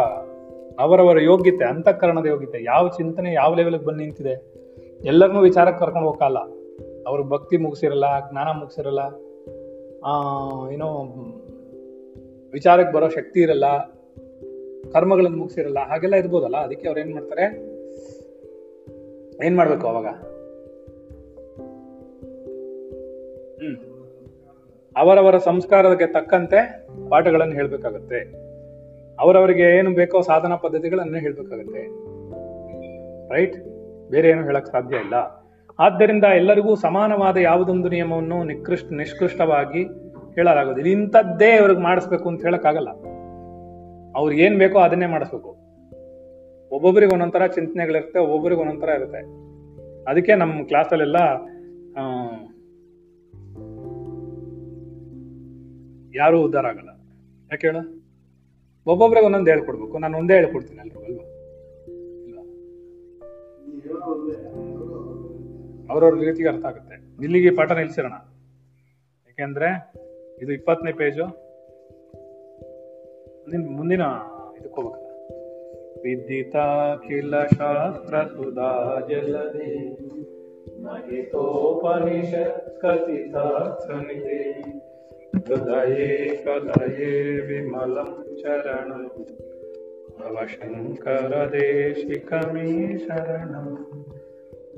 [0.84, 4.34] ಅವರವರ ಯೋಗ್ಯತೆ, ಅಂತಃಕರಣದ ಯೋಗ್ಯತೆ, ಯಾವ ಚಿಂತನೆ ಯಾವ ಲೆವೆಲ್ಗೆ ಬಂದು ನಿಂತಿದೆ,
[5.00, 6.38] ಎಲ್ಲರನ್ನೂ ವಿಚಾರಕ್ಕೆ ಕರ್ಕೊಂಡು ಹೋಗಲ್ಲ
[7.06, 9.02] ಅವ್ರ ಭಕ್ತಿ ಮುಗಿಸಿರಲ್ಲ, ಜ್ಞಾನ ಮುಗಿಸಿರಲ್ಲ
[10.74, 10.88] ಏನೋ
[12.52, 13.66] ವಿಚಾರಕ್ಕೆ ಬರೋ ಶಕ್ತಿ ಇರಲ್ಲ
[14.92, 17.46] ಕರ್ಮಗಳನ್ನು ಮುಗಿಸಿರಲ್ಲ, ಹಾಗೆಲ್ಲ ಇರ್ಬೋದಲ್ಲ, ಅದಕ್ಕೆ ಅವ್ರು ಏನ್ ಮಾಡ್ತಾರೆ?
[19.46, 20.08] ಏನ್ ಮಾಡ್ಬೇಕು ಅವಾಗ?
[24.98, 28.48] ಅವರವರ ಸಂಸ್ಕಾರಕ್ಕೆ ತಕ್ಕಂತೆ ಪಾಠಗಳನ್ನು ಹೇಳಬೇಕಾಗತ್ತೆ.
[29.20, 31.82] ಅವರವರಿಗೆ ಏನು ಬೇಕೋ ಸಾಧನಾ ಪದ್ಧತಿಗಳನ್ನು ಹೇಳಬೇಕಾಗತ್ತೆ.
[33.34, 33.56] ರೈಟ್
[34.10, 35.38] ಬೇರೆ ಏನು ಹೇಳಕ್ ಸಾಧ್ಯ ಇಲ್ಲ.
[35.78, 39.84] ಆದ್ದರಿಂದ ಎಲ್ಲರಿಗೂ ಸಮಾನವಾದ ಯಾವುದೊಂದು ನಿಯಮವನ್ನು ನಿಕೃಷ್ಟ, ನಿಷ್ಕೃಷ್ಟವಾಗಿ
[40.34, 40.90] ಹೇಳಲಾಗೋದಿಲ್ಲ.
[40.90, 42.88] ಇಂಥದ್ದೇ ಅವ್ರಿಗೆ ಮಾಡಿಸ್ಬೇಕು ಅಂತ ಹೇಳಕ್ಕಾಗಲ್ಲ.
[44.16, 45.56] ಅವ್ರಿಗೆ ಏನ್ ಬೇಕೋ ಅದನ್ನೇ ಮಾಡಿಸ್ಬೇಕು.
[46.72, 49.20] ಒಬ್ಬೊಬ್ಬರಿಗೆ ಒಂದೊಂಥರ ಚಿಂತನೆಗಳಿರುತ್ತೆ, ಒಬ್ಬೊಬ್ಬರಿಗೆ ಒಂದೊಂಥರ ಇರುತ್ತೆ.
[50.10, 51.16] ಅದಕ್ಕೆ ನಮ್ಮ ಕ್ಲಾಸಲ್ಲೆಲ್ಲ
[56.14, 56.88] ಯಾರು ಉದ್ಧಾರ ಆಗಲ್ಲ
[57.50, 57.76] ಯಾಕೆ ಹೇಳ?
[58.86, 59.98] ಒಬ್ಬೊಬ್ರಿಗೆ ಒಂದೊಂದು ಹೇಳ್ಕೊಡ್ಬೇಕು.
[59.98, 61.24] ನಾನು ಒಂದೇ ಹೇಳ್ಕೊಡ್ತೀನಿ ಎಲ್ರಿಗೂ ಅಲ್ವಾ?
[65.90, 67.24] ಅವ್ರವ್ರ ರೀತಿಗೆ ಅರ್ಥ ಆಗುತ್ತೆ.
[67.24, 68.12] ಇಲ್ಲಿಗೆ ಪಾಠ ನಿಲ್ಸಿರೋಣ.
[69.26, 69.92] ಯಾಕೆಂದ್ರೆ
[70.42, 71.48] ಇದು ಇಪ್ಪತ್ತನೇ ಪೇಜು.
[73.76, 74.00] ಮುಂದಿನ
[74.60, 75.06] ಇದಕ್ಕೆ ಹೋಗ್ಬೇಕಲ್ಲ
[76.02, 79.70] ವಿದ್ಯಿತಾಖಿಲ ಶಾಸ್ತ್ರ ಸುಧಾ ಜಲಧಿ
[80.82, 84.42] ಮಹಿತೋಪನಿಷತ್ ಕಥಿತಾರ್ಥನಿಧಿ
[90.18, 93.86] ಭವಶಂಕರ ದೇಶಿಕಮೇ ಶರಣಂ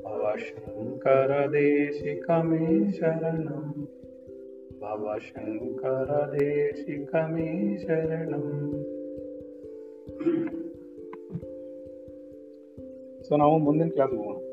[0.03, 3.87] ಭವ ಶಂಕರ ದೇಶಿಕಮೇ ಶರಣಂ
[4.81, 6.33] ಭವ ಶಂಕರ
[7.77, 8.71] ಶರಣಂ
[13.21, 14.50] ಸೊ ನಾವು ಮುಂದಿನ ಕ್ಲಾಸ್ ಹೋಗೋಣ.